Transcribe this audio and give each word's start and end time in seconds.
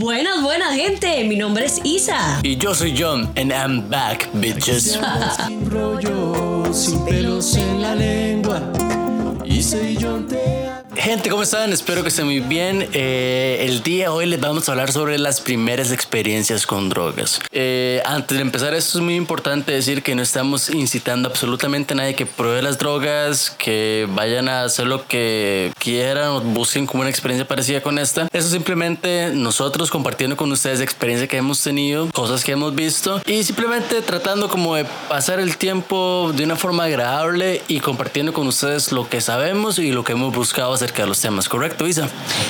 Buenas, 0.00 0.42
buenas 0.42 0.74
gente, 0.76 1.24
mi 1.24 1.36
nombre 1.36 1.66
es 1.66 1.78
Isa. 1.84 2.40
Y 2.42 2.56
yo 2.56 2.74
soy 2.74 2.94
John, 2.98 3.30
and 3.36 3.52
I'm 3.52 3.86
back, 3.90 4.30
bitches. 4.32 4.98
sin 5.36 5.70
rollo, 5.70 6.64
sin 6.72 7.04
pelos 7.04 7.54
en 7.54 7.82
la 7.82 7.94
lengua. 7.94 8.62
Isa 9.44 9.76
y 9.76 9.98
John 10.00 10.26
te 10.26 10.69
Gente, 10.96 11.30
¿cómo 11.30 11.44
están? 11.44 11.72
Espero 11.72 12.02
que 12.02 12.08
estén 12.08 12.24
muy 12.24 12.40
bien. 12.40 12.88
Eh, 12.92 13.64
el 13.68 13.82
día 13.84 14.04
de 14.04 14.08
hoy 14.08 14.26
les 14.26 14.40
vamos 14.40 14.68
a 14.68 14.72
hablar 14.72 14.90
sobre 14.90 15.18
las 15.18 15.40
primeras 15.40 15.92
experiencias 15.92 16.66
con 16.66 16.88
drogas. 16.88 17.38
Eh, 17.52 18.02
antes 18.04 18.36
de 18.36 18.42
empezar, 18.42 18.74
esto 18.74 18.98
es 18.98 19.04
muy 19.04 19.14
importante 19.14 19.70
decir 19.70 20.02
que 20.02 20.16
no 20.16 20.22
estamos 20.22 20.68
incitando 20.68 21.28
absolutamente 21.28 21.94
a 21.94 21.96
nadie 21.96 22.16
que 22.16 22.26
pruebe 22.26 22.60
las 22.60 22.76
drogas, 22.78 23.50
que 23.50 24.08
vayan 24.10 24.48
a 24.48 24.64
hacer 24.64 24.88
lo 24.88 25.06
que 25.06 25.72
quieran 25.78 26.30
o 26.30 26.40
busquen 26.40 26.86
como 26.86 27.02
una 27.02 27.10
experiencia 27.10 27.46
parecida 27.46 27.80
con 27.80 27.96
esta. 27.98 28.26
Eso 28.32 28.48
simplemente 28.48 29.30
nosotros 29.32 29.92
compartiendo 29.92 30.36
con 30.36 30.50
ustedes 30.50 30.80
experiencia 30.80 31.28
que 31.28 31.36
hemos 31.36 31.62
tenido, 31.62 32.10
cosas 32.10 32.42
que 32.42 32.52
hemos 32.52 32.74
visto 32.74 33.22
y 33.26 33.44
simplemente 33.44 34.02
tratando 34.02 34.48
como 34.48 34.74
de 34.74 34.86
pasar 35.08 35.38
el 35.38 35.56
tiempo 35.56 36.32
de 36.34 36.42
una 36.42 36.56
forma 36.56 36.84
agradable 36.84 37.62
y 37.68 37.78
compartiendo 37.78 38.32
con 38.32 38.48
ustedes 38.48 38.90
lo 38.90 39.08
que 39.08 39.20
sabemos 39.20 39.78
y 39.78 39.92
lo 39.92 40.02
que 40.02 40.12
hemos 40.12 40.34
buscado 40.34 40.79
hacer 40.84 40.96
de 40.96 41.06
los 41.06 41.20
temas, 41.20 41.48
¿correcto, 41.48 41.86
Isa? 41.86 42.08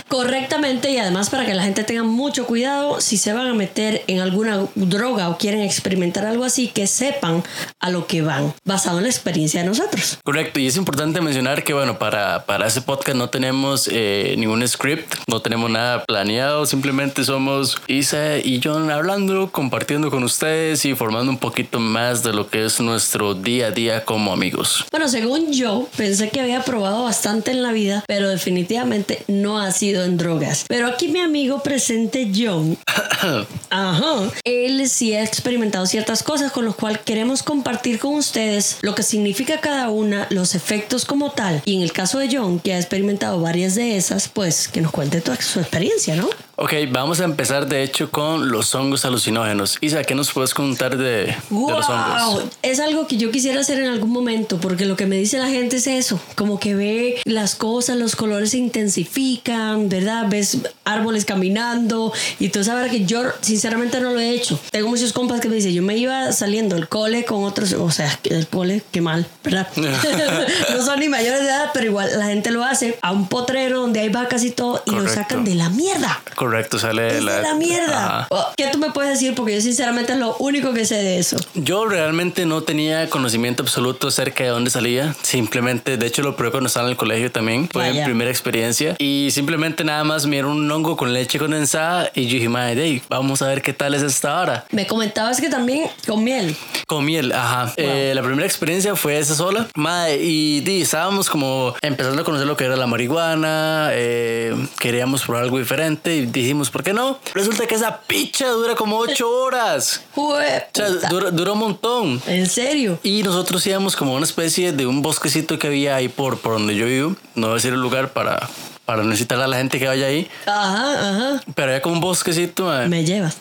Correctamente 0.08 0.90
y 0.90 0.98
además 0.98 1.30
para 1.30 1.46
que 1.46 1.54
la 1.54 1.62
gente 1.62 1.84
tenga 1.84 2.04
mucho 2.04 2.46
cuidado 2.46 3.00
si 3.00 3.16
se 3.16 3.32
van 3.32 3.46
a 3.46 3.54
meter 3.54 4.02
en 4.06 4.20
alguna 4.20 4.66
droga 4.74 5.28
o 5.28 5.38
quieren 5.38 5.62
experimentar 5.62 6.26
algo 6.26 6.44
así, 6.44 6.68
que 6.68 6.86
sepan 6.86 7.42
a 7.80 7.90
lo 7.90 8.06
que 8.06 8.22
van, 8.22 8.54
basado 8.64 8.98
en 8.98 9.04
la 9.04 9.10
experiencia 9.10 9.62
de 9.62 9.66
nosotros. 9.66 10.18
Correcto, 10.24 10.60
y 10.60 10.66
es 10.66 10.76
importante 10.76 11.20
mencionar 11.20 11.64
que, 11.64 11.74
bueno, 11.74 11.98
para, 11.98 12.46
para 12.46 12.66
ese 12.66 12.82
podcast 12.82 13.16
no 13.16 13.30
tenemos 13.30 13.88
eh, 13.92 14.34
ningún 14.38 14.66
script, 14.66 15.14
no 15.26 15.42
tenemos 15.42 15.70
nada 15.70 16.04
planeado, 16.04 16.66
simplemente 16.66 17.24
somos 17.24 17.80
Isa 17.88 18.38
y 18.38 18.60
John 18.62 18.90
hablando, 18.90 19.50
compartiendo 19.50 20.10
con 20.10 20.22
ustedes 20.22 20.84
y 20.84 20.94
formando 20.94 21.32
un 21.32 21.38
poquito 21.38 21.80
más 21.80 22.22
de 22.22 22.32
lo 22.32 22.48
que 22.48 22.64
es 22.64 22.80
nuestro 22.80 23.34
día 23.34 23.68
a 23.68 23.70
día 23.70 24.04
como 24.04 24.32
amigos. 24.32 24.84
Bueno, 24.90 25.08
según 25.08 25.52
yo, 25.52 25.88
pensé 25.96 26.30
que 26.30 26.40
había 26.40 26.62
probado 26.62 27.04
bastante 27.04 27.50
en 27.50 27.62
la 27.62 27.72
vida, 27.72 28.04
pero 28.06 28.19
definitivamente 28.28 29.24
no 29.28 29.58
ha 29.58 29.70
sido 29.72 30.04
en 30.04 30.16
drogas. 30.16 30.64
Pero 30.68 30.86
aquí 30.86 31.08
mi 31.08 31.20
amigo 31.20 31.62
presente 31.62 32.30
John, 32.34 32.76
ajá, 33.70 34.30
él 34.44 34.88
sí 34.88 35.14
ha 35.14 35.22
experimentado 35.22 35.86
ciertas 35.86 36.22
cosas 36.22 36.52
con 36.52 36.64
lo 36.64 36.74
cual 36.74 37.00
queremos 37.00 37.42
compartir 37.42 37.98
con 37.98 38.14
ustedes 38.14 38.78
lo 38.82 38.94
que 38.94 39.02
significa 39.02 39.60
cada 39.60 39.90
una, 39.90 40.26
los 40.30 40.54
efectos 40.54 41.04
como 41.04 41.30
tal. 41.30 41.62
Y 41.64 41.76
en 41.76 41.82
el 41.82 41.92
caso 41.92 42.18
de 42.18 42.28
John, 42.34 42.60
que 42.60 42.74
ha 42.74 42.78
experimentado 42.78 43.40
varias 43.40 43.74
de 43.74 43.96
esas, 43.96 44.28
pues 44.28 44.68
que 44.68 44.80
nos 44.80 44.92
cuente 44.92 45.20
toda 45.20 45.40
su 45.40 45.60
experiencia, 45.60 46.16
¿no? 46.16 46.28
Ok, 46.62 46.74
vamos 46.90 47.22
a 47.22 47.24
empezar 47.24 47.66
de 47.66 47.82
hecho 47.82 48.10
con 48.10 48.50
los 48.50 48.74
hongos 48.74 49.06
alucinógenos. 49.06 49.78
Isa, 49.80 50.04
¿qué 50.04 50.14
nos 50.14 50.30
puedes 50.30 50.52
contar 50.52 50.98
de, 50.98 51.04
de 51.04 51.36
los 51.48 51.88
hongos? 51.88 52.44
Es 52.60 52.80
algo 52.80 53.06
que 53.06 53.16
yo 53.16 53.30
quisiera 53.30 53.62
hacer 53.62 53.80
en 53.80 53.86
algún 53.86 54.10
momento, 54.10 54.58
porque 54.58 54.84
lo 54.84 54.94
que 54.94 55.06
me 55.06 55.16
dice 55.16 55.38
la 55.38 55.48
gente 55.48 55.76
es 55.76 55.86
eso, 55.86 56.20
como 56.34 56.60
que 56.60 56.74
ve 56.74 57.22
las 57.24 57.54
cosas, 57.54 57.96
los 57.96 58.14
colores 58.14 58.50
se 58.50 58.58
intensifican, 58.58 59.88
¿verdad? 59.88 60.26
Ves 60.28 60.58
árboles 60.84 61.24
caminando 61.24 62.12
y 62.38 62.50
tú 62.50 62.62
sabes 62.62 62.90
que 62.90 63.06
yo 63.06 63.22
sinceramente 63.40 63.98
no 64.02 64.12
lo 64.12 64.20
he 64.20 64.34
hecho. 64.34 64.60
Tengo 64.70 64.90
muchos 64.90 65.14
compas 65.14 65.40
que 65.40 65.48
me 65.48 65.54
dicen, 65.54 65.72
yo 65.72 65.82
me 65.82 65.96
iba 65.96 66.30
saliendo 66.32 66.76
el 66.76 66.88
cole 66.88 67.24
con 67.24 67.42
otros, 67.44 67.72
o 67.72 67.90
sea, 67.90 68.20
el 68.24 68.46
cole, 68.48 68.82
qué 68.90 69.00
mal, 69.00 69.26
¿verdad? 69.42 69.66
no 70.76 70.84
son 70.84 71.00
ni 71.00 71.08
mayores 71.08 71.40
de 71.40 71.46
edad, 71.46 71.70
pero 71.72 71.86
igual 71.86 72.10
la 72.18 72.26
gente 72.26 72.50
lo 72.50 72.64
hace 72.64 72.98
a 73.00 73.12
un 73.12 73.28
potrero 73.28 73.80
donde 73.80 74.00
hay 74.00 74.10
vacas 74.10 74.44
y 74.44 74.50
todo 74.50 74.82
y 74.84 74.90
lo 74.90 75.08
sacan 75.08 75.42
de 75.42 75.54
la 75.54 75.70
mierda. 75.70 76.20
Correcto, 76.34 76.49
sale 76.78 77.20
la... 77.20 77.40
la 77.40 77.54
mierda. 77.54 78.26
Oh, 78.30 78.46
¿Qué 78.56 78.68
tú 78.72 78.78
me 78.78 78.90
puedes 78.90 79.12
decir? 79.12 79.34
Porque 79.34 79.54
yo 79.54 79.60
sinceramente 79.60 80.12
es 80.12 80.18
lo 80.18 80.36
único 80.38 80.72
que 80.72 80.84
sé 80.84 80.96
de 80.96 81.18
eso. 81.18 81.36
Yo 81.54 81.86
realmente 81.86 82.46
no 82.46 82.62
tenía 82.62 83.08
conocimiento 83.10 83.62
absoluto 83.62 84.08
acerca 84.08 84.44
de 84.44 84.50
dónde 84.50 84.70
salía. 84.70 85.14
Simplemente, 85.22 85.96
de 85.96 86.06
hecho 86.06 86.22
lo 86.22 86.36
probé 86.36 86.50
cuando 86.50 86.68
estaba 86.68 86.86
en 86.86 86.92
el 86.92 86.96
colegio 86.96 87.30
también. 87.30 87.68
Fue 87.68 87.92
mi 87.92 88.02
primera 88.04 88.30
experiencia. 88.30 88.96
Y 88.98 89.28
simplemente 89.32 89.84
nada 89.84 90.04
más 90.04 90.26
me 90.26 90.36
dieron 90.36 90.52
un 90.52 90.70
hongo 90.70 90.96
con 90.96 91.12
leche 91.12 91.38
condensada 91.38 92.10
y 92.14 92.26
yo 92.26 92.34
dije, 92.34 92.48
madre, 92.48 93.02
vamos 93.08 93.42
a 93.42 93.48
ver 93.48 93.62
qué 93.62 93.72
tal 93.72 93.94
es 93.94 94.02
esta 94.02 94.40
hora. 94.40 94.64
Me 94.70 94.86
comentabas 94.86 95.40
que 95.40 95.48
también 95.48 95.88
con 96.06 96.22
miel. 96.24 96.56
Con 96.86 97.04
miel, 97.04 97.32
ajá. 97.32 97.72
Eh, 97.76 98.12
la 98.14 98.22
primera 98.22 98.46
experiencia 98.46 98.96
fue 98.96 99.18
esa 99.18 99.34
sola. 99.34 99.68
Madre, 99.74 100.22
y, 100.22 100.62
y, 100.66 100.82
estábamos 100.82 101.28
como 101.28 101.74
empezando 101.82 102.22
a 102.22 102.24
conocer 102.24 102.46
lo 102.46 102.56
que 102.56 102.64
era 102.64 102.76
la 102.76 102.86
marihuana. 102.86 103.90
Eh, 103.92 104.54
queríamos 104.78 105.22
probar 105.22 105.44
algo 105.44 105.58
diferente 105.58 106.16
y 106.16 106.26
dijimos, 106.42 106.70
¿por 106.70 106.82
qué 106.82 106.92
no? 106.92 107.18
Resulta 107.34 107.66
que 107.66 107.74
esa 107.74 108.00
picha 108.02 108.48
dura 108.48 108.74
como 108.74 108.98
ocho 108.98 109.30
horas. 109.30 110.02
o 110.14 110.36
sea, 110.72 111.08
dura, 111.08 111.52
un 111.52 111.58
montón. 111.58 112.22
¿En 112.26 112.48
serio? 112.48 112.98
Y 113.02 113.22
nosotros 113.22 113.66
íbamos 113.66 113.96
como 113.96 114.14
una 114.14 114.24
especie 114.24 114.72
de 114.72 114.86
un 114.86 115.02
bosquecito 115.02 115.58
que 115.58 115.66
había 115.66 115.96
ahí 115.96 116.08
por, 116.08 116.38
por 116.38 116.54
donde 116.54 116.76
yo 116.76 116.86
vivo. 116.86 117.16
No 117.34 117.48
voy 117.48 117.52
a 117.52 117.54
decir 117.56 117.72
el 117.72 117.80
lugar 117.80 118.12
para, 118.12 118.48
para 118.84 119.02
necesitar 119.02 119.40
a 119.40 119.46
la 119.46 119.56
gente 119.56 119.78
que 119.78 119.86
vaya 119.86 120.06
ahí. 120.06 120.28
Ajá, 120.46 121.10
ajá. 121.10 121.42
Pero 121.54 121.68
había 121.68 121.82
como 121.82 121.94
un 121.94 122.00
bosquecito. 122.00 122.70
Me 122.88 123.04
llevas. 123.04 123.36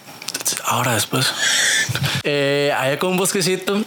Ahora 0.66 0.94
después. 0.94 1.28
Eh, 2.24 2.74
había 2.78 3.00
como 3.00 3.14
un 3.14 3.18
bosquecito 3.18 3.84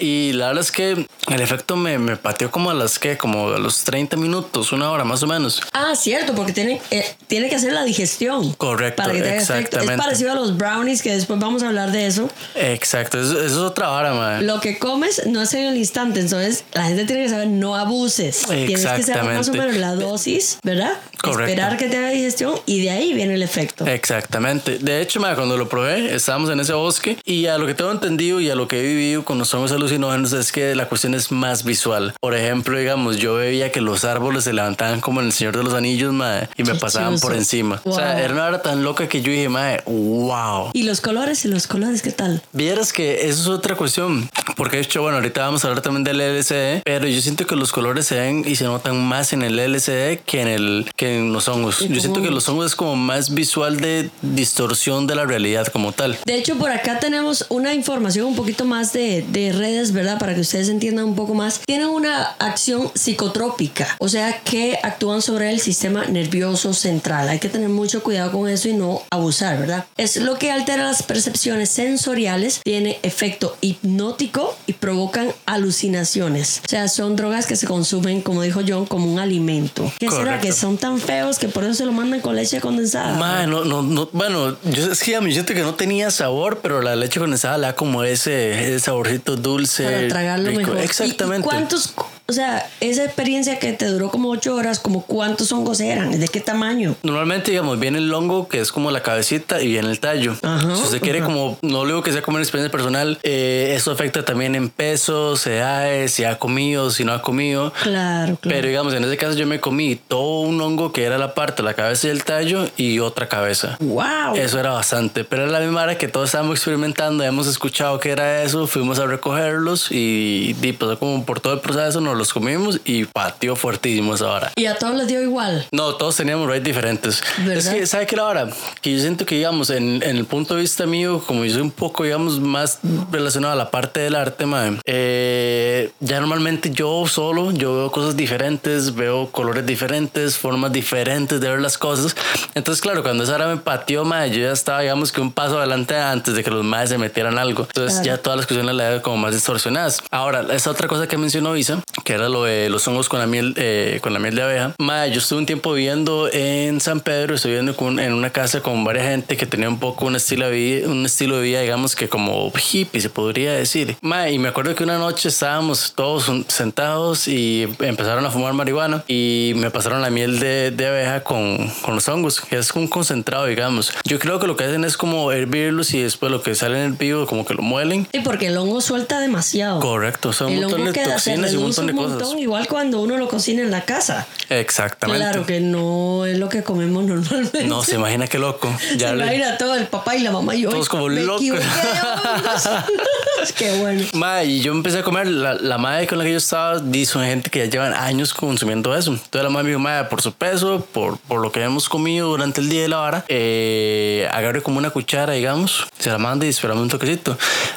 y 0.00 0.32
la 0.32 0.48
verdad 0.48 0.62
es 0.62 0.72
que 0.72 1.06
el 1.28 1.40
efecto 1.40 1.76
me, 1.76 1.98
me, 1.98 2.16
pateó 2.16 2.50
como 2.50 2.70
a 2.70 2.74
las 2.74 2.98
que, 2.98 3.16
como 3.16 3.48
a 3.50 3.58
los 3.58 3.84
30 3.84 4.16
minutos, 4.16 4.72
una 4.72 4.90
hora 4.90 5.04
más 5.04 5.22
o 5.22 5.26
menos. 5.26 5.62
Ah, 5.72 5.94
cierto, 5.94 6.34
porque 6.34 6.52
tiene, 6.52 6.80
eh, 6.90 7.04
tiene 7.26 7.48
que 7.48 7.56
hacer 7.56 7.72
la 7.72 7.84
digestión. 7.84 8.54
Correcto, 8.54 9.02
para 9.02 9.12
que 9.12 9.36
exactamente. 9.36 9.94
Es 9.94 10.00
parecido 10.00 10.32
a 10.32 10.34
los 10.34 10.56
brownies, 10.56 11.02
que 11.02 11.14
después 11.14 11.38
vamos 11.38 11.62
a 11.62 11.68
hablar 11.68 11.92
de 11.92 12.06
eso. 12.06 12.28
Exacto, 12.54 13.20
eso, 13.20 13.40
es 13.42 13.52
otra 13.52 13.90
hora, 13.90 14.14
madre. 14.14 14.44
Lo 14.44 14.60
que 14.60 14.78
comes 14.78 15.26
no 15.26 15.42
es 15.42 15.52
en 15.54 15.66
el 15.66 15.76
instante, 15.76 16.20
entonces 16.20 16.64
la 16.72 16.84
gente 16.84 17.04
tiene 17.04 17.24
que 17.24 17.28
saber, 17.28 17.48
no 17.48 17.76
abuses. 17.76 18.44
Tienes 18.46 18.86
que 18.86 19.02
saber 19.02 19.34
más 19.34 19.48
o 19.48 19.52
menos 19.52 19.76
la 19.76 19.94
dosis, 19.94 20.58
¿verdad? 20.62 20.92
Correcto. 21.22 21.44
Esperar 21.44 21.76
que 21.76 21.88
te 21.88 21.96
haga 21.96 22.10
digestión 22.10 22.54
y 22.66 22.82
de 22.82 22.90
ahí 22.90 23.14
viene 23.14 23.34
el 23.34 23.42
efecto. 23.42 23.86
Exactamente. 23.86 24.78
De 24.78 25.00
hecho, 25.00 25.20
madre, 25.20 25.36
cuando 25.36 25.56
lo 25.56 25.68
probé, 25.68 26.14
estábamos 26.14 26.50
en 26.50 26.60
ese 26.60 26.72
bosque 26.72 27.16
y 27.24 27.46
a 27.46 27.58
lo 27.58 27.66
que 27.66 27.74
tengo 27.74 27.92
entendido 27.92 28.40
y 28.40 28.50
a 28.50 28.54
lo 28.54 28.68
que 28.68 28.80
he 28.80 28.82
vivido 28.82 29.24
con 29.24 29.38
los 29.38 29.52
hongos 29.54 29.72
alucinógenos 29.72 30.32
es 30.32 30.52
que 30.52 30.74
la 30.74 30.88
cuestión 30.88 31.14
es 31.14 31.30
más 31.30 31.64
visual. 31.64 32.14
Por 32.20 32.34
ejemplo, 32.34 32.76
digamos, 32.76 33.18
yo 33.18 33.34
veía 33.34 33.70
que 33.70 33.80
los 33.80 34.04
árboles 34.04 34.44
se 34.44 34.52
levantaban 34.52 35.00
como 35.00 35.20
en 35.20 35.26
el 35.26 35.32
Señor 35.32 35.56
de 35.56 35.62
los 35.62 35.74
Anillos, 35.74 36.12
madre, 36.12 36.48
y 36.56 36.64
me 36.64 36.74
pasaban 36.74 37.18
por 37.20 37.34
encima. 37.34 37.80
O 37.84 37.94
sea, 37.94 38.20
era 38.22 38.32
una 38.34 38.46
hora 38.46 38.62
tan 38.62 38.82
loca 38.82 39.08
que 39.08 39.22
yo 39.22 39.30
dije, 39.30 39.48
madre, 39.48 39.82
wow. 39.86 40.70
¿Y 40.72 40.82
los 40.82 41.00
colores 41.00 41.44
y 41.44 41.48
los 41.48 41.66
colores 41.66 42.02
qué 42.02 42.12
tal? 42.12 42.42
Vieras 42.52 42.92
que 42.92 43.28
eso 43.28 43.42
es 43.42 43.48
otra 43.48 43.76
cuestión, 43.76 44.28
porque 44.56 44.76
de 44.76 44.82
hecho, 44.82 45.02
bueno, 45.02 45.18
ahorita 45.18 45.42
vamos 45.42 45.64
a 45.64 45.68
hablar 45.68 45.82
también 45.82 46.04
del 46.04 46.20
LCD, 46.20 46.82
pero 46.84 47.06
yo 47.06 47.20
siento 47.20 47.46
que 47.46 47.56
los 47.56 47.72
colores 47.72 48.06
se 48.06 48.18
ven 48.18 48.44
y 48.46 48.56
se 48.56 48.64
notan 48.64 49.00
más 49.00 49.32
en 49.32 49.42
el 49.42 49.58
LCD 49.58 50.20
que 50.24 50.40
en 50.40 50.48
el 50.48 50.90
que 50.96 51.11
en 51.16 51.32
los 51.32 51.48
hongos. 51.48 51.80
Yo 51.80 52.00
siento 52.00 52.22
que 52.22 52.30
los 52.30 52.48
hongos 52.48 52.66
es 52.66 52.76
como 52.76 52.96
más 52.96 53.34
visual 53.34 53.80
de 53.80 54.10
distorsión 54.22 55.06
de 55.06 55.14
la 55.14 55.24
realidad 55.24 55.66
como 55.68 55.92
tal. 55.92 56.18
De 56.24 56.36
hecho, 56.36 56.56
por 56.56 56.70
acá 56.70 56.98
tenemos 57.00 57.46
una 57.48 57.74
información 57.74 58.26
un 58.26 58.36
poquito 58.36 58.64
más 58.64 58.92
de, 58.92 59.24
de 59.28 59.52
redes, 59.52 59.92
¿verdad? 59.92 60.18
Para 60.18 60.34
que 60.34 60.40
ustedes 60.40 60.68
entiendan 60.68 61.06
un 61.06 61.14
poco 61.14 61.34
más. 61.34 61.60
Tienen 61.66 61.88
una 61.88 62.22
acción 62.38 62.90
psicotrópica, 62.94 63.96
o 63.98 64.08
sea 64.08 64.40
que 64.42 64.78
actúan 64.82 65.22
sobre 65.22 65.50
el 65.50 65.60
sistema 65.60 66.04
nervioso 66.06 66.72
central. 66.74 67.28
Hay 67.28 67.38
que 67.38 67.48
tener 67.48 67.68
mucho 67.68 68.02
cuidado 68.02 68.32
con 68.32 68.48
eso 68.48 68.68
y 68.68 68.74
no 68.74 69.02
abusar, 69.10 69.58
¿verdad? 69.58 69.86
Es 69.96 70.16
lo 70.16 70.38
que 70.38 70.50
altera 70.50 70.84
las 70.84 71.02
percepciones 71.02 71.68
sensoriales, 71.68 72.60
tiene 72.64 72.98
efecto 73.02 73.56
hipnótico 73.60 74.56
y 74.66 74.74
provocan 74.74 75.32
alucinaciones. 75.46 76.62
O 76.64 76.68
sea, 76.68 76.88
son 76.88 77.16
drogas 77.16 77.46
que 77.46 77.56
se 77.56 77.66
consumen, 77.66 78.22
como 78.22 78.42
dijo 78.42 78.60
John, 78.66 78.86
como 78.86 79.12
un 79.12 79.18
alimento. 79.18 79.90
¿Qué 79.98 80.10
será? 80.10 80.40
Que 80.40 80.52
son 80.52 80.78
tan 80.78 81.00
feos 81.02 81.38
que 81.38 81.48
por 81.48 81.64
eso 81.64 81.74
se 81.74 81.84
lo 81.86 81.92
mandan 81.92 82.20
con 82.20 82.36
leche 82.36 82.60
condensada. 82.60 83.46
no, 83.46 83.64
no, 83.64 83.82
no, 83.82 84.08
bueno, 84.12 84.56
yo 84.64 84.92
es 84.92 85.02
que 85.02 85.16
a 85.16 85.20
mí 85.20 85.32
siento 85.32 85.54
que 85.54 85.62
no 85.62 85.74
tenía 85.74 86.10
sabor, 86.10 86.60
pero 86.62 86.80
la 86.82 86.96
leche 86.96 87.20
condensada 87.20 87.58
le 87.58 87.66
da 87.66 87.74
como 87.74 88.04
ese, 88.04 88.68
ese 88.68 88.80
saborcito 88.80 89.36
dulce. 89.36 89.84
Para 89.84 90.08
tragarlo 90.08 90.52
mejor. 90.52 90.78
Exactamente. 90.78 91.46
¿Y, 91.46 91.50
cuántos 91.50 91.94
o 92.32 92.34
sea, 92.34 92.66
esa 92.80 93.04
experiencia 93.04 93.58
que 93.58 93.74
te 93.74 93.84
duró 93.84 94.08
como 94.08 94.30
ocho 94.30 94.54
horas, 94.54 94.78
como 94.78 95.02
cuántos 95.02 95.52
hongos 95.52 95.80
eran, 95.80 96.18
de 96.18 96.28
qué 96.28 96.40
tamaño. 96.40 96.96
Normalmente, 97.02 97.50
digamos, 97.50 97.78
viene 97.78 97.98
el 97.98 98.12
hongo 98.14 98.48
que 98.48 98.58
es 98.58 98.72
como 98.72 98.90
la 98.90 99.02
cabecita 99.02 99.60
y 99.60 99.66
viene 99.66 99.90
el 99.90 100.00
tallo. 100.00 100.34
si 100.34 100.82
usted 100.82 101.02
quiere, 101.02 101.20
como, 101.20 101.58
no 101.60 101.84
digo 101.84 102.02
que 102.02 102.10
sea 102.10 102.22
como 102.22 102.36
una 102.36 102.42
experiencia 102.42 102.72
personal, 102.72 103.18
eh, 103.22 103.74
eso 103.76 103.90
afecta 103.90 104.24
también 104.24 104.54
en 104.54 104.70
peso, 104.70 105.36
se 105.36 105.60
si 106.08 106.24
ha 106.24 106.38
comido, 106.38 106.90
si 106.90 107.04
no 107.04 107.12
ha 107.12 107.20
comido. 107.20 107.70
Claro, 107.82 108.38
claro. 108.38 108.56
Pero 108.56 108.66
digamos, 108.66 108.94
en 108.94 109.04
ese 109.04 109.18
caso 109.18 109.36
yo 109.36 109.46
me 109.46 109.60
comí 109.60 109.96
todo 109.96 110.40
un 110.40 110.58
hongo 110.58 110.90
que 110.90 111.04
era 111.04 111.18
la 111.18 111.34
parte, 111.34 111.62
la 111.62 111.74
cabeza 111.74 112.06
y 112.06 112.10
el 112.12 112.24
tallo 112.24 112.66
y 112.78 112.98
otra 113.00 113.28
cabeza. 113.28 113.76
¡Wow! 113.80 114.36
Eso 114.36 114.58
era 114.58 114.70
bastante. 114.70 115.24
Pero 115.24 115.42
era 115.42 115.52
la 115.52 115.60
misma 115.60 115.82
hora 115.82 115.98
que 115.98 116.08
todos 116.08 116.30
estábamos 116.30 116.56
experimentando, 116.56 117.24
hemos 117.24 117.46
escuchado 117.46 118.00
que 118.00 118.10
era 118.10 118.42
eso, 118.42 118.66
fuimos 118.66 118.98
a 119.00 119.06
recogerlos 119.06 119.92
y, 119.92 120.56
y 120.62 120.72
pues 120.72 120.98
como 120.98 121.26
por 121.26 121.40
todo 121.40 121.52
el 121.52 121.60
proceso 121.60 122.00
nos 122.00 122.21
los 122.22 122.32
comimos 122.32 122.80
y 122.84 123.04
pateó 123.04 123.56
fuertísimo 123.56 124.14
esa 124.14 124.30
hora. 124.30 124.52
Y 124.56 124.66
a 124.66 124.76
todos 124.76 124.94
les 124.94 125.06
dio 125.08 125.20
igual. 125.22 125.66
No, 125.72 125.94
todos 125.96 126.16
teníamos 126.16 126.46
rates 126.48 126.64
diferentes. 126.64 127.22
¿Verdad? 127.38 127.56
Es 127.56 127.68
que, 127.68 127.86
¿sabe 127.86 128.06
qué 128.06 128.16
la 128.16 128.24
hora? 128.26 128.48
Que 128.80 128.92
yo 128.94 129.00
siento 129.00 129.26
que, 129.26 129.34
digamos, 129.36 129.70
en, 129.70 130.02
en 130.02 130.16
el 130.16 130.24
punto 130.24 130.54
de 130.54 130.60
vista 130.62 130.86
mío, 130.86 131.22
como 131.26 131.44
yo 131.44 131.52
soy 131.52 131.62
un 131.62 131.70
poco, 131.70 132.04
digamos, 132.04 132.40
más 132.40 132.78
relacionado 133.10 133.52
a 133.54 133.56
la 133.56 133.70
parte 133.70 134.00
del 134.00 134.14
arte, 134.14 134.46
mae, 134.46 134.78
eh, 134.86 135.90
ya 136.00 136.20
normalmente 136.20 136.70
yo 136.70 137.04
solo, 137.08 137.50
yo 137.52 137.74
veo 137.76 137.90
cosas 137.90 138.16
diferentes, 138.16 138.94
veo 138.94 139.30
colores 139.30 139.66
diferentes, 139.66 140.36
formas 140.36 140.72
diferentes 140.72 141.40
de 141.40 141.48
ver 141.48 141.60
las 141.60 141.76
cosas. 141.78 142.14
Entonces, 142.54 142.80
claro, 142.80 143.02
cuando 143.02 143.24
esa 143.24 143.34
hora 143.34 143.48
me 143.48 143.56
pateó, 143.56 144.04
mae, 144.04 144.30
yo 144.30 144.38
ya 144.38 144.52
estaba, 144.52 144.80
digamos, 144.80 145.10
que 145.12 145.20
un 145.20 145.32
paso 145.32 145.58
adelante 145.58 145.96
antes 145.96 146.34
de 146.34 146.44
que 146.44 146.50
los 146.50 146.64
maes 146.64 146.88
se 146.90 146.98
metieran 146.98 147.38
algo. 147.38 147.62
Entonces, 147.64 148.00
Claro. 148.00 148.06
ya 148.16 148.22
todas 148.22 148.36
las 148.38 148.46
cuestiones 148.46 148.74
las 148.74 148.88
veo 148.90 149.02
como 149.02 149.16
más 149.16 149.34
distorsionadas. 149.34 150.02
Ahora, 150.10 150.46
esa 150.52 150.70
otra 150.70 150.88
cosa 150.88 151.06
que 151.06 151.16
mencionó 151.18 151.56
Isa, 151.56 151.80
que 152.04 152.11
era 152.14 152.28
lo 152.28 152.44
de 152.44 152.68
los 152.68 152.86
hongos 152.88 153.08
con 153.08 153.18
la 153.20 153.26
miel, 153.26 153.54
eh, 153.56 153.98
con 154.02 154.12
la 154.12 154.18
miel 154.18 154.34
de 154.34 154.42
abeja. 154.42 154.74
Mae, 154.78 155.10
yo 155.12 155.18
estuve 155.18 155.38
un 155.40 155.46
tiempo 155.46 155.72
viviendo 155.72 156.28
en 156.32 156.80
San 156.80 157.00
Pedro, 157.00 157.34
estuve 157.34 157.52
viviendo 157.52 157.76
con- 157.76 157.98
en 157.98 158.12
una 158.12 158.30
casa 158.30 158.60
con 158.60 158.84
varias 158.84 159.06
gente 159.06 159.36
que 159.36 159.46
tenía 159.46 159.68
un 159.68 159.78
poco 159.78 160.06
un 160.06 160.16
estilo 160.16 160.46
de 160.46 160.52
vida, 160.52 160.88
un 160.88 161.04
estilo 161.06 161.36
de 161.36 161.42
vida, 161.42 161.60
digamos 161.60 161.94
que 161.96 162.08
como 162.08 162.52
hippie, 162.72 163.00
se 163.00 163.10
podría 163.10 163.52
decir. 163.52 163.96
Mae, 164.00 164.32
y 164.32 164.38
me 164.38 164.48
acuerdo 164.48 164.74
que 164.74 164.84
una 164.84 164.98
noche 164.98 165.28
estábamos 165.28 165.92
todos 165.94 166.30
sentados 166.48 167.28
y 167.28 167.68
empezaron 167.80 168.24
a 168.26 168.30
fumar 168.30 168.52
marihuana 168.52 169.02
y 169.08 169.52
me 169.56 169.70
pasaron 169.70 170.00
la 170.02 170.10
miel 170.10 170.38
de, 170.38 170.70
de 170.70 170.86
abeja 170.86 171.22
con, 171.24 171.68
con 171.82 171.94
los 171.94 172.08
hongos, 172.08 172.40
que 172.40 172.56
es 172.56 172.70
un 172.72 172.86
concentrado, 172.88 173.46
digamos. 173.46 173.92
Yo 174.04 174.18
creo 174.18 174.38
que 174.38 174.46
lo 174.46 174.56
que 174.56 174.64
hacen 174.64 174.84
es 174.84 174.96
como 174.96 175.32
hervirlos 175.32 175.92
y 175.94 176.02
después 176.02 176.30
lo 176.30 176.42
que 176.42 176.54
sale 176.54 176.78
en 176.78 176.86
el 176.86 176.92
vivo, 176.92 177.26
como 177.26 177.44
que 177.44 177.54
lo 177.54 177.62
muelen. 177.62 178.06
Sí, 178.12 178.20
porque 178.20 178.46
el 178.48 178.56
hongo 178.56 178.80
suelta 178.80 179.18
demasiado. 179.20 179.80
Correcto, 179.80 180.32
son 180.32 180.52
un 180.52 180.60
montón 180.60 180.84
de 180.84 180.92
toxinas 180.92 181.52
y 181.52 181.56
un 181.56 181.62
montón 181.64 181.86
de 181.86 181.91
cosas. 181.94 182.18
montón, 182.20 182.38
igual 182.38 182.66
cuando 182.68 183.00
uno 183.00 183.16
lo 183.18 183.28
cocina 183.28 183.62
en 183.62 183.70
la 183.70 183.84
casa. 183.84 184.26
Exactamente. 184.48 185.22
Claro 185.22 185.46
que 185.46 185.60
no 185.60 186.26
es 186.26 186.38
lo 186.38 186.48
que 186.48 186.62
comemos 186.62 187.04
normalmente. 187.06 187.64
No, 187.64 187.82
se 187.82 187.94
imagina 187.96 188.26
qué 188.26 188.38
loco. 188.38 188.72
Ya 188.96 189.10
se 189.10 189.16
le- 189.16 189.24
imagina 189.24 189.56
todo 189.58 189.74
el 189.74 189.86
papá 189.86 190.16
y 190.16 190.20
la 190.22 190.30
mamá 190.32 190.54
y 190.54 190.62
yo. 190.62 190.70
Todos 190.70 190.88
como 190.88 191.08
locos. 191.08 191.40
de. 191.40 191.52
Qué 193.56 193.72
bueno. 193.78 194.04
Ma, 194.14 194.44
y 194.44 194.60
yo 194.60 194.72
empecé 194.72 194.98
a 194.98 195.02
comer, 195.02 195.26
la, 195.26 195.54
la 195.54 195.76
madre 195.78 196.06
con 196.06 196.18
la 196.18 196.24
que 196.24 196.30
yo 196.32 196.38
estaba, 196.38 196.78
di, 196.78 197.04
son 197.06 197.24
gente 197.24 197.50
que 197.50 197.58
ya 197.60 197.64
llevan 197.66 197.92
años 197.92 198.32
consumiendo 198.34 198.94
eso. 198.96 199.10
Entonces 199.12 199.42
la 199.42 199.48
madre 199.50 199.64
me 199.64 199.68
dijo, 199.70 199.80
madre, 199.80 200.08
por 200.08 200.22
su 200.22 200.32
peso, 200.32 200.86
por, 200.92 201.18
por 201.18 201.40
lo 201.40 201.50
que 201.50 201.60
hemos 201.62 201.88
comido 201.88 202.28
durante 202.28 202.60
el 202.60 202.68
día 202.68 202.82
de 202.82 202.88
la 202.88 202.98
vara, 202.98 203.24
eh, 203.28 204.28
agarre 204.32 204.62
como 204.62 204.78
una 204.78 204.90
cuchara, 204.90 205.32
digamos, 205.32 205.86
se 205.98 206.10
la 206.10 206.18
manda 206.18 206.46
y 206.46 206.50
esperamos 206.50 206.82
un 206.82 206.88
toquecito. 206.88 207.36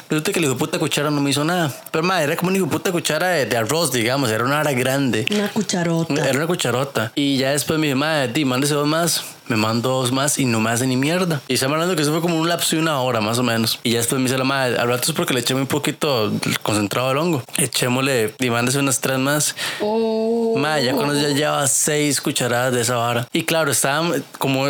Resulta 0.09 0.31
que 0.31 0.39
el 0.39 0.45
hijo 0.45 0.53
de 0.53 0.59
puta 0.59 0.77
cuchara 0.79 1.09
no 1.09 1.19
me 1.21 1.31
hizo 1.31 1.44
nada. 1.44 1.73
Pero 1.91 2.03
madre, 2.03 2.25
era 2.25 2.35
como 2.35 2.50
una 2.50 2.57
hijo 2.57 2.67
de 2.67 2.71
puta 2.71 2.91
cuchara 2.91 3.29
de, 3.29 3.45
de 3.47 3.57
arroz, 3.57 3.91
digamos, 3.91 4.04
era 4.05 4.43
una 4.43 4.57
vara 4.57 4.71
grande. 4.73 5.25
Una 5.31 5.49
cucharota. 5.49 6.13
Era 6.13 6.37
una 6.37 6.47
cucharota. 6.47 7.11
Y 7.15 7.37
ya 7.37 7.51
después 7.51 7.79
me 7.79 7.87
dijo, 7.87 7.97
madre, 7.97 8.31
di, 8.31 8.45
mándese 8.45 8.73
dos 8.73 8.87
más. 8.87 9.23
Me 9.47 9.57
mando 9.57 9.89
dos 9.89 10.11
más 10.11 10.39
y 10.39 10.45
no 10.45 10.59
me 10.59 10.71
hace 10.71 10.87
ni 10.87 10.97
mierda. 10.97 11.39
Y 11.47 11.53
estamos 11.53 11.75
hablando 11.75 11.95
que 11.95 12.01
eso 12.01 12.11
fue 12.11 12.21
como 12.21 12.35
un 12.39 12.49
lapso 12.49 12.75
de 12.75 12.81
una 12.81 12.99
hora 13.01 13.21
más 13.21 13.37
o 13.37 13.43
menos. 13.43 13.79
Y 13.83 13.91
ya 13.91 13.99
después 13.99 14.19
me 14.19 14.27
dice 14.27 14.39
la 14.39 14.43
madre, 14.43 14.77
al 14.77 14.87
rato 14.87 15.03
es 15.11 15.11
porque 15.11 15.35
le 15.35 15.41
eché 15.41 15.53
muy 15.53 15.65
poquito 15.65 16.31
concentrado 16.63 17.09
del 17.09 17.19
hongo. 17.19 17.43
Echémosle 17.57 18.33
y 18.39 18.49
mándese 18.49 18.79
unas 18.79 18.99
tres 19.01 19.19
más. 19.19 19.55
Oh. 19.81 20.55
Madre, 20.57 20.85
ya 20.85 20.91
eso 20.93 21.13
ya 21.13 21.29
lleva 21.29 21.67
seis 21.67 22.21
cucharadas 22.21 22.73
de 22.73 22.81
esa 22.81 22.95
vara. 22.95 23.27
Y 23.33 23.43
claro, 23.43 23.69
estaban 23.69 24.23
como 24.39 24.65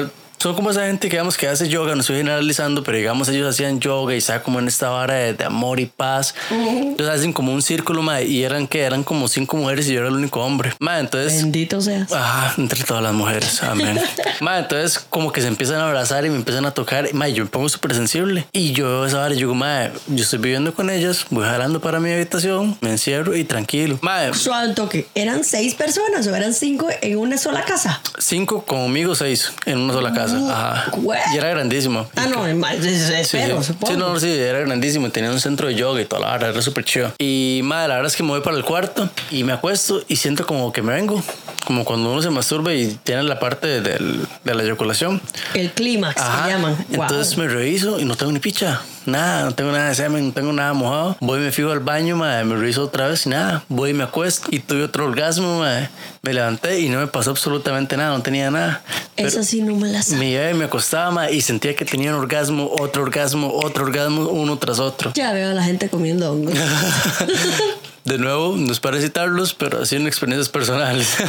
son 0.46 0.54
como 0.54 0.70
esa 0.70 0.86
gente 0.86 1.10
que 1.10 1.16
digamos 1.16 1.38
que 1.38 1.48
hace 1.48 1.68
yoga, 1.70 1.96
no 1.96 2.02
estoy 2.02 2.18
generalizando, 2.18 2.84
pero 2.84 3.00
digamos 3.00 3.28
ellos 3.30 3.50
hacían 3.50 3.80
yoga 3.80 4.14
y 4.14 4.20
estaba 4.20 4.44
como 4.44 4.60
en 4.60 4.68
esta 4.68 4.90
vara 4.90 5.16
de, 5.16 5.34
de 5.34 5.44
amor 5.44 5.80
y 5.80 5.88
paz. 5.88 6.36
Entonces 6.52 7.16
hacen 7.16 7.34
como 7.34 7.52
un 7.52 7.64
círculo, 7.64 8.04
madre, 8.04 8.26
y 8.26 8.44
eran 8.44 8.68
que 8.68 8.84
eran 8.84 9.04
como 9.04 9.28
cinco 9.28 9.58
mujeres 9.58 9.90
y 9.90 9.94
yo 9.94 10.02
era 10.02 10.10
el 10.10 10.14
único 10.14 10.44
hombre. 10.46 10.74
Madre, 10.78 11.00
entonces 11.00 11.42
Bendito 11.42 11.82
seas. 11.82 12.12
Ah, 12.14 12.54
entre 12.60 12.84
todas 12.84 13.02
las 13.02 13.14
mujeres, 13.14 13.64
amén. 13.64 14.00
Ma, 14.40 14.60
entonces 14.60 15.00
como 15.10 15.32
que 15.32 15.42
se 15.42 15.48
empiezan 15.48 15.80
a 15.80 15.88
abrazar 15.88 16.24
y 16.28 16.30
me 16.30 16.36
empiezan 16.36 16.68
a 16.68 16.72
tocar. 16.76 17.12
Ma, 17.16 17.28
yo 17.28 17.44
me 17.44 17.50
pongo 17.50 17.68
súper 17.68 17.96
sensible. 17.96 18.46
Y 18.52 18.74
yo 18.74 18.86
veo 18.86 19.06
esa 19.08 19.28
y 19.30 19.34
yo 19.34 19.38
digo, 19.38 19.56
ma, 19.56 19.90
yo 20.06 20.24
estoy 20.24 20.38
viviendo 20.38 20.76
con 20.76 20.92
ellas, 20.92 21.26
voy 21.32 21.46
jalando 21.46 21.82
para 21.82 22.00
mi 22.00 22.12
habitación, 22.12 22.78
me 22.82 22.92
encierro 22.92 23.36
y 23.36 23.46
tranquilo. 23.46 23.98
Ma, 24.04 24.32
Suave 24.32 24.76
toque. 24.76 25.08
¿Eran 25.16 25.44
seis 25.44 25.74
personas 25.74 26.28
o 26.28 26.36
eran 26.36 26.54
cinco 26.54 26.88
en 27.02 27.18
una 27.18 27.40
sola 27.40 27.66
casa? 27.66 28.00
cinco 28.20 28.64
conmigo, 28.64 29.16
seis 29.16 29.52
en 29.66 29.80
una 29.80 29.94
sola 29.94 30.14
casa. 30.14 30.35
Ajá. 30.36 30.92
Y 31.34 31.38
era 31.38 31.50
grandísimo. 31.50 32.08
Ah, 32.16 32.28
no, 32.28 32.46
espero, 32.48 33.62
sí. 33.62 33.68
supongo. 33.68 33.94
Sí, 33.94 33.98
no, 33.98 34.20
sí, 34.20 34.32
era 34.32 34.60
grandísimo. 34.60 35.10
Tenía 35.10 35.32
un 35.32 35.40
centro 35.40 35.68
de 35.68 35.76
yoga 35.76 36.02
y 36.02 36.06
toda 36.06 36.22
la 36.22 36.28
vara, 36.28 36.50
era 36.50 36.62
súper 36.62 36.84
chido. 36.84 37.14
Y 37.20 37.62
madre, 37.64 37.90
la 37.90 37.96
verdad 37.96 38.12
es 38.12 38.18
que 38.18 38.24
me 38.24 38.30
voy 38.30 38.42
para 38.42 38.58
el 38.58 38.64
cuarto 38.64 39.10
y 39.32 39.44
me 39.44 39.54
acuesto 39.54 40.04
y 40.08 40.16
siento 40.18 40.46
como 40.46 40.72
que 40.72 40.82
me 40.82 40.94
vengo. 40.94 41.24
Como 41.66 41.84
cuando 41.84 42.12
uno 42.12 42.22
se 42.22 42.30
masturba 42.30 42.74
y 42.74 42.98
tiene 43.04 43.24
la 43.24 43.40
parte 43.40 43.68
de, 43.68 43.82
del- 43.82 44.28
de 44.44 44.54
la 44.54 44.64
eyaculación. 44.64 45.20
El 45.54 45.72
clímax 45.72 46.22
se 46.22 46.50
llaman. 46.52 46.76
Wow. 46.90 47.04
Entonces 47.04 47.38
me 47.38 47.48
reviso 47.48 48.00
y 48.00 48.06
no 48.06 48.16
tengo 48.16 48.32
ni 48.32 48.40
picha. 48.40 48.82
Nada, 49.08 49.46
no 49.46 49.54
tengo 49.54 49.72
nada 49.72 49.90
de 49.90 49.96
semen, 49.96 50.28
no 50.28 50.34
tengo 50.34 50.52
nada 50.54 50.74
mojado. 50.74 51.16
Voy 51.20 51.40
me 51.40 51.52
fijo 51.52 51.72
al 51.72 51.80
baño, 51.80 52.16
madre, 52.18 52.44
me 52.46 52.56
reviso 52.56 52.84
otra 52.84 53.08
vez 53.08 53.26
y 53.26 53.30
nada. 53.30 53.64
Voy 53.68 53.92
y 53.92 53.94
me 53.94 54.04
acuesto 54.04 54.48
y 54.52 54.60
tuve 54.60 54.84
otro 54.84 55.06
orgasmo, 55.06 55.60
madre. 55.60 55.90
Me 56.24 56.34
levanté 56.34 56.80
y 56.80 56.90
no 56.90 57.00
me 57.00 57.08
pasó 57.08 57.32
absolutamente 57.32 57.98
nada, 57.98 58.16
no 58.18 58.24
tenía 58.24 58.50
nada. 58.50 58.82
Pero 59.16 59.28
Esa 59.28 59.44
sí 59.44 59.62
no 59.62 59.76
me 59.76 59.90
la 59.90 60.02
sé. 60.02 60.16
me 60.18 60.32
y 60.52 60.54
me 60.56 60.66
acostaba, 60.66 61.12
madre, 61.12 61.36
y 61.36 61.42
sentía 61.42 61.76
que 61.76 61.86
tenía 61.86 62.12
un 62.16 62.20
orgasmo, 62.20 62.72
otro 62.80 63.04
orgasmo, 63.04 63.52
otro 63.54 63.86
orgasmo, 63.86 64.28
uno 64.30 64.58
tras 64.58 64.80
otro. 64.80 65.12
Ya 65.16 65.34
veo 65.34 65.50
a 65.52 65.54
la 65.54 65.64
gente 65.64 65.88
comiendo 65.90 66.32
hongos. 66.32 66.54
De 68.06 68.20
nuevo, 68.20 68.56
no 68.56 68.72
es 68.72 68.80
para 68.80 69.02
citarlos, 69.02 69.56
pero 69.56 69.82
ha 69.82 69.86
sido 69.88 70.02
en 70.02 70.08
experiencias 70.08 70.50
personales. 70.50 71.16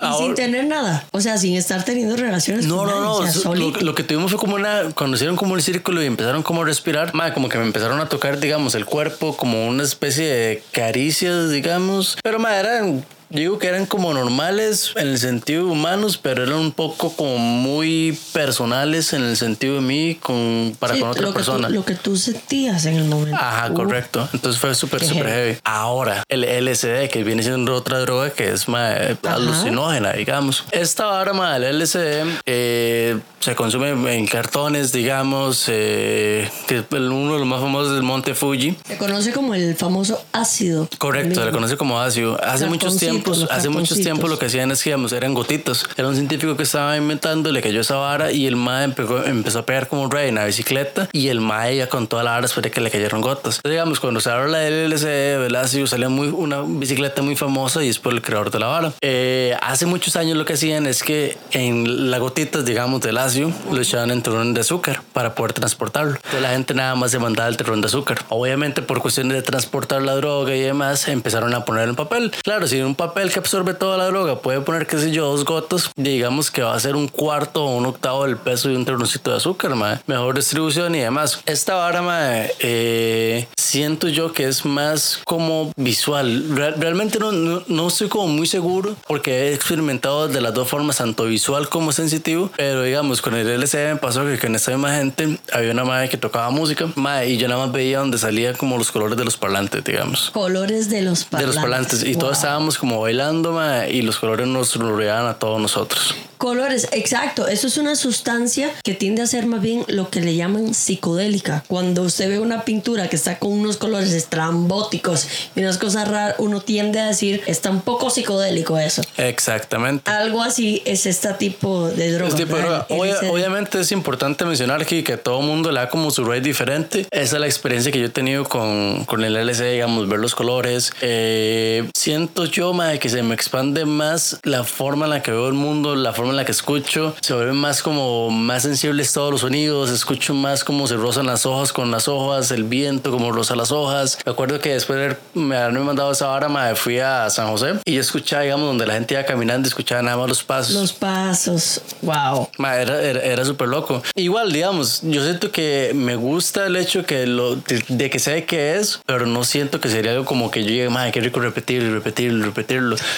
Y 0.00 0.18
sin 0.18 0.34
tener 0.34 0.64
nada. 0.66 1.04
O 1.10 1.20
sea, 1.20 1.36
sin 1.36 1.56
estar 1.56 1.84
teniendo 1.84 2.16
relaciones. 2.16 2.66
No, 2.66 2.86
no, 2.86 3.00
no. 3.00 3.14
o 3.14 3.26
sea. 3.26 3.52
Lo, 3.54 3.70
lo 3.70 3.94
que 3.94 4.04
tuvimos 4.04 4.30
fue 4.30 4.38
como 4.38 4.54
una. 4.54 4.90
Cuando 4.94 5.16
hicieron 5.16 5.36
como 5.36 5.56
el 5.56 5.62
círculo 5.62 6.00
y 6.02 6.06
empezaron 6.06 6.44
como 6.44 6.62
a 6.62 6.64
respirar, 6.64 7.12
ma, 7.12 7.34
como 7.34 7.48
que 7.48 7.58
me 7.58 7.64
empezaron 7.64 7.98
a 7.98 8.08
tocar, 8.08 8.38
digamos, 8.38 8.76
el 8.76 8.84
cuerpo, 8.84 9.36
como 9.36 9.66
una 9.66 9.82
especie 9.82 10.26
de 10.26 10.62
caricias, 10.70 11.50
digamos. 11.50 12.16
Pero, 12.22 12.38
ma, 12.38 12.56
eran. 12.56 13.04
Digo 13.28 13.58
que 13.58 13.66
eran 13.66 13.86
como 13.86 14.14
normales 14.14 14.92
en 14.96 15.08
el 15.08 15.18
sentido 15.18 15.66
humanos, 15.66 16.16
pero 16.16 16.44
eran 16.44 16.54
un 16.58 16.72
poco 16.72 17.12
como 17.14 17.38
muy 17.38 18.16
personales 18.32 19.12
en 19.12 19.22
el 19.24 19.36
sentido 19.36 19.74
de 19.76 19.80
mí 19.80 20.16
con, 20.22 20.76
para 20.78 20.94
Sí, 20.94 21.00
con 21.00 21.10
otra 21.10 21.22
lo 21.22 21.28
que 21.28 21.32
tú- 21.32 21.34
persona. 21.36 21.68
lo 21.68 21.84
que 21.84 21.94
tú 21.96 22.16
sentías 22.16 22.86
en 22.86 22.96
el 22.96 23.04
momento. 23.04 23.36
Ajá, 23.36 23.70
Uh, 23.70 23.74
correcto. 23.74 24.28
Entonces 24.32 24.60
fue 24.60 24.74
súper, 24.76 25.02
súper 25.04 25.26
heavy. 25.26 25.58
Ahora, 25.64 26.22
el 26.28 26.44
LSD, 26.44 27.08
que 27.10 27.24
viene 27.24 27.42
siendo 27.42 27.74
otra 27.74 27.98
droga 27.98 28.30
que 28.30 28.52
es 28.52 28.68
más 28.68 28.96
alucinógena, 29.24 30.12
digamos. 30.12 30.64
Esta 30.70 31.06
vara, 31.06 31.32
ma, 31.32 31.56
el 31.56 31.64
LSD, 31.64 32.24
eh, 32.46 33.18
se 33.40 33.54
consume 33.54 33.90
en 34.16 34.26
cartones, 34.26 34.92
digamos, 34.92 35.64
eh, 35.68 36.48
que 36.66 36.78
es 36.78 36.84
uno 36.90 37.32
de 37.34 37.38
los 37.40 37.46
más 37.48 37.60
famosos 37.60 37.92
del 37.94 38.02
Monte 38.02 38.34
Fuji. 38.34 38.76
Se 38.86 38.96
conoce 38.98 39.32
como 39.32 39.54
el 39.54 39.74
famoso 39.76 40.24
ácido. 40.32 40.88
Correcto, 40.98 41.40
se 41.40 41.46
le 41.46 41.52
conoce 41.52 41.76
como 41.76 42.00
ácido. 42.00 42.38
Hace 42.42 42.66
muchos 42.66 42.92
Cartoncitos, 42.94 43.15
tiempos, 43.22 43.46
hace 43.50 43.68
muchos 43.68 43.98
tiempos 43.98 44.30
lo 44.30 44.38
que 44.38 44.46
hacían 44.46 44.70
es 44.70 44.82
que 44.82 44.90
digamos, 44.90 45.12
eran 45.12 45.34
gotitas. 45.34 45.86
Era 45.96 46.08
un 46.08 46.14
científico 46.14 46.56
que 46.56 46.62
estaba 46.62 46.96
inventando, 46.96 47.50
le 47.52 47.62
cayó 47.62 47.80
esa 47.80 47.96
vara 47.96 48.32
y 48.32 48.46
el 48.46 48.56
mae 48.56 48.84
empezó, 48.84 49.24
empezó 49.24 49.60
a 49.60 49.66
pegar 49.66 49.88
como 49.88 50.08
rey 50.08 50.28
en 50.28 50.36
la 50.36 50.44
bicicleta 50.44 51.08
y 51.12 51.28
el 51.28 51.40
mae 51.40 51.76
ya 51.76 51.88
con 51.88 52.06
toda 52.06 52.22
la 52.22 52.30
vara 52.30 52.42
después 52.42 52.62
de 52.62 52.70
que 52.70 52.80
le 52.80 52.90
cayeron 52.90 53.20
gotas. 53.20 53.56
Entonces, 53.56 53.70
digamos, 53.70 54.00
cuando 54.00 54.20
se 54.20 54.30
habla 54.30 54.58
del 54.58 54.90
LSD, 54.90 55.42
del 55.42 55.56
ácido, 55.56 55.86
salió 55.86 56.10
muy, 56.10 56.28
una 56.28 56.62
bicicleta 56.62 57.22
muy 57.22 57.36
famosa 57.36 57.82
y 57.82 57.88
es 57.88 57.98
por 57.98 58.12
el 58.12 58.22
creador 58.22 58.50
de 58.50 58.58
la 58.58 58.66
vara. 58.66 58.92
Eh, 59.00 59.56
hace 59.62 59.86
muchos 59.86 60.16
años 60.16 60.36
lo 60.36 60.44
que 60.44 60.54
hacían 60.54 60.86
es 60.86 61.02
que 61.02 61.36
en 61.52 62.10
las 62.10 62.20
gotitas, 62.20 62.64
digamos, 62.64 63.00
del 63.00 63.18
ácido, 63.18 63.52
lo 63.70 63.80
echaban 63.80 64.10
en 64.10 64.22
terrón 64.22 64.54
de 64.54 64.60
azúcar 64.60 65.02
para 65.12 65.34
poder 65.34 65.52
transportarlo. 65.52 66.16
Entonces 66.16 66.42
la 66.42 66.50
gente 66.50 66.74
nada 66.74 66.94
más 66.94 67.10
se 67.10 67.18
mandaba 67.18 67.48
el 67.48 67.56
terrón 67.56 67.80
de 67.80 67.86
azúcar. 67.86 68.18
Obviamente 68.28 68.82
por 68.82 69.00
cuestiones 69.00 69.36
de 69.36 69.42
transportar 69.42 70.02
la 70.02 70.14
droga 70.14 70.54
y 70.54 70.60
demás, 70.60 71.08
empezaron 71.08 71.54
a 71.54 71.64
poner 71.64 71.88
en 71.88 71.96
papel. 71.96 72.32
Claro, 72.42 72.66
si 72.66 72.78
en 72.78 72.86
un 72.86 72.94
papel 72.94 73.05
que 73.14 73.38
absorbe 73.38 73.74
toda 73.74 73.96
la 73.98 74.06
droga 74.06 74.40
puede 74.40 74.60
poner, 74.60 74.86
qué 74.86 74.98
sé 74.98 75.10
yo, 75.10 75.26
dos 75.26 75.44
gotas, 75.44 75.90
digamos 75.96 76.50
que 76.50 76.62
va 76.62 76.74
a 76.74 76.80
ser 76.80 76.96
un 76.96 77.08
cuarto 77.08 77.64
o 77.64 77.76
un 77.76 77.86
octavo 77.86 78.24
del 78.24 78.36
peso 78.36 78.68
de 78.68 78.76
un 78.76 78.84
terroncito 78.84 79.30
de 79.30 79.36
azúcar. 79.38 79.66
Mejor 80.06 80.34
distribución 80.36 80.94
y 80.94 81.00
demás. 81.00 81.40
Esta 81.46 81.74
vara, 81.74 82.46
eh, 82.60 83.46
siento 83.56 84.08
yo 84.08 84.32
que 84.32 84.44
es 84.46 84.64
más 84.64 85.20
como 85.24 85.72
visual. 85.76 86.44
Real- 86.56 86.74
realmente 86.78 87.18
no, 87.18 87.32
no, 87.32 87.62
no 87.66 87.88
estoy 87.88 88.08
como 88.08 88.28
muy 88.28 88.46
seguro 88.46 88.96
porque 89.08 89.48
he 89.48 89.54
experimentado 89.54 90.28
de 90.28 90.40
las 90.40 90.54
dos 90.54 90.68
formas, 90.68 90.98
tanto 90.98 91.24
visual 91.24 91.68
como 91.68 91.90
sensitivo. 91.92 92.50
Pero 92.56 92.82
digamos, 92.82 93.20
con 93.22 93.34
el 93.34 93.48
LCD 93.48 93.94
me 93.94 93.96
pasó 93.96 94.24
que 94.24 94.38
con 94.38 94.54
esta 94.54 94.70
misma 94.70 94.94
gente 94.94 95.38
había 95.52 95.72
una 95.72 95.84
madre 95.84 96.08
que 96.08 96.16
tocaba 96.16 96.50
música, 96.50 96.86
y 97.26 97.36
yo 97.38 97.48
nada 97.48 97.64
más 97.66 97.72
veía 97.72 97.98
donde 98.00 98.18
salía 98.18 98.52
como 98.54 98.78
los 98.78 98.90
colores 98.92 99.16
de 99.18 99.24
los 99.24 99.36
parlantes, 99.36 99.82
digamos 99.84 100.30
Colores 100.30 100.88
de 100.90 101.02
los 101.02 101.20
de 101.20 101.26
parlantes. 101.30 101.54
los 101.54 101.62
parlantes 101.62 102.02
y 102.04 102.12
Wow. 102.12 102.20
todos 102.20 102.36
estábamos 102.36 102.78
como 102.78 102.95
como 102.96 103.02
bailando, 103.02 103.52
mae, 103.52 103.92
y 103.92 104.00
los 104.02 104.16
colores 104.18 104.46
nos 104.46 104.74
rodeaban 104.76 105.26
a 105.26 105.34
todos 105.38 105.60
nosotros. 105.60 106.14
Colores, 106.38 106.88
exacto. 106.92 107.48
Eso 107.48 107.66
es 107.66 107.78
una 107.78 107.96
sustancia 107.96 108.70
que 108.84 108.92
tiende 108.94 109.22
a 109.22 109.26
ser 109.26 109.46
más 109.46 109.62
bien 109.62 109.84
lo 109.88 110.10
que 110.10 110.20
le 110.20 110.34
llaman 110.36 110.74
psicodélica. 110.74 111.64
Cuando 111.66 112.02
usted 112.02 112.28
ve 112.28 112.38
una 112.40 112.62
pintura 112.64 113.08
que 113.08 113.16
está 113.16 113.38
con 113.38 113.52
unos 113.52 113.78
colores 113.78 114.12
estrambóticos 114.12 115.26
y 115.56 115.60
unas 115.60 115.78
cosas 115.78 116.08
raras, 116.08 116.34
uno 116.38 116.60
tiende 116.60 117.00
a 117.00 117.06
decir, 117.06 117.42
está 117.46 117.70
un 117.70 117.80
poco 117.80 118.10
psicodélico 118.10 118.78
eso. 118.78 119.00
Exactamente. 119.16 120.10
Algo 120.10 120.42
así 120.42 120.82
es 120.84 121.06
este 121.06 121.32
tipo 121.34 121.88
de 121.88 122.12
droga. 122.12 122.28
Este 122.28 122.44
tipo 122.44 122.56
de 122.56 122.62
droga. 122.62 122.86
Obvia- 122.90 123.30
obviamente 123.30 123.80
es 123.80 123.90
importante 123.92 124.44
mencionar 124.44 124.82
aquí 124.82 125.02
que 125.02 125.16
todo 125.16 125.40
mundo 125.40 125.72
le 125.72 125.80
da 125.80 125.88
como 125.88 126.10
su 126.10 126.24
rate 126.24 126.42
diferente. 126.42 127.06
Esa 127.10 127.36
es 127.36 127.40
la 127.40 127.46
experiencia 127.46 127.90
que 127.90 127.98
yo 127.98 128.06
he 128.06 128.10
tenido 128.10 128.44
con, 128.44 129.04
con 129.06 129.24
el 129.24 129.34
LSD, 129.36 129.72
digamos, 129.72 130.06
ver 130.08 130.18
los 130.20 130.34
colores. 130.34 130.92
Eh, 131.00 131.88
siento 131.96 132.44
yo, 132.44 132.74
mae, 132.86 132.98
que 133.00 133.08
se 133.08 133.22
me 133.22 133.34
expande 133.34 133.84
más 133.84 134.38
la 134.44 134.62
forma 134.64 135.06
en 135.06 135.10
la 135.10 135.22
que 135.22 135.30
veo 135.32 135.48
el 135.48 135.54
mundo, 135.54 135.96
la 135.96 136.12
forma 136.12 136.30
en 136.30 136.36
la 136.36 136.44
que 136.44 136.52
escucho. 136.52 137.14
Se 137.20 137.34
vuelven 137.34 137.56
más 137.56 137.82
como 137.82 138.30
más 138.30 138.62
sensibles 138.62 139.12
todos 139.12 139.30
los 139.32 139.40
sonidos. 139.40 139.90
Escucho 139.90 140.34
más 140.34 140.62
como 140.62 140.86
se 140.86 140.94
rozan 140.96 141.26
las 141.26 141.46
hojas 141.46 141.72
con 141.72 141.90
las 141.90 142.06
hojas, 142.08 142.50
el 142.52 142.64
viento 142.64 143.10
como 143.10 143.32
roza 143.32 143.56
las 143.56 143.72
hojas. 143.72 144.18
Me 144.24 144.32
acuerdo 144.32 144.60
que 144.60 144.70
después 144.74 144.98
de 144.98 145.04
haber- 145.06 145.18
me 145.34 145.56
haberme 145.56 145.80
mandado 145.80 146.12
esa 146.12 146.30
hora, 146.30 146.48
mae, 146.48 146.74
fui 146.76 146.98
a 147.00 147.28
San 147.30 147.48
José 147.48 147.74
y 147.84 147.94
yo 147.94 148.00
escuchaba, 148.00 148.42
digamos, 148.42 148.66
donde 148.68 148.86
la 148.86 148.94
gente 148.94 149.14
iba 149.14 149.24
caminando, 149.24 149.66
escuchaba 149.68 150.02
nada 150.02 150.16
más 150.16 150.28
los 150.28 150.44
pasos. 150.44 150.74
Los 150.74 150.92
pasos. 150.92 151.80
Wow. 152.02 152.48
Era 152.58 153.02
era, 153.02 153.20
era 153.22 153.44
súper 153.44 153.68
loco. 153.68 154.02
Igual, 154.14 154.52
digamos, 154.52 155.00
yo 155.02 155.22
siento 155.24 155.50
que 155.50 155.92
me 155.94 156.14
gusta 156.16 156.66
el 156.66 156.76
hecho 156.76 157.04
que 157.04 157.26
lo, 157.26 157.56
de, 157.56 157.82
de 157.88 158.10
que 158.10 158.18
sé 158.18 158.44
qué 158.44 158.76
es, 158.76 159.00
pero 159.06 159.26
no 159.26 159.42
siento 159.44 159.80
que 159.80 159.88
sería 159.88 160.12
algo 160.12 160.24
como 160.24 160.50
que 160.50 160.62
yo 160.62 160.70
llegue, 160.70 160.88
madre, 160.88 161.10
qué 161.12 161.20
rico 161.20 161.40
repetirlo 161.40 161.88
y 161.88 161.92
repetirlo 161.92 162.46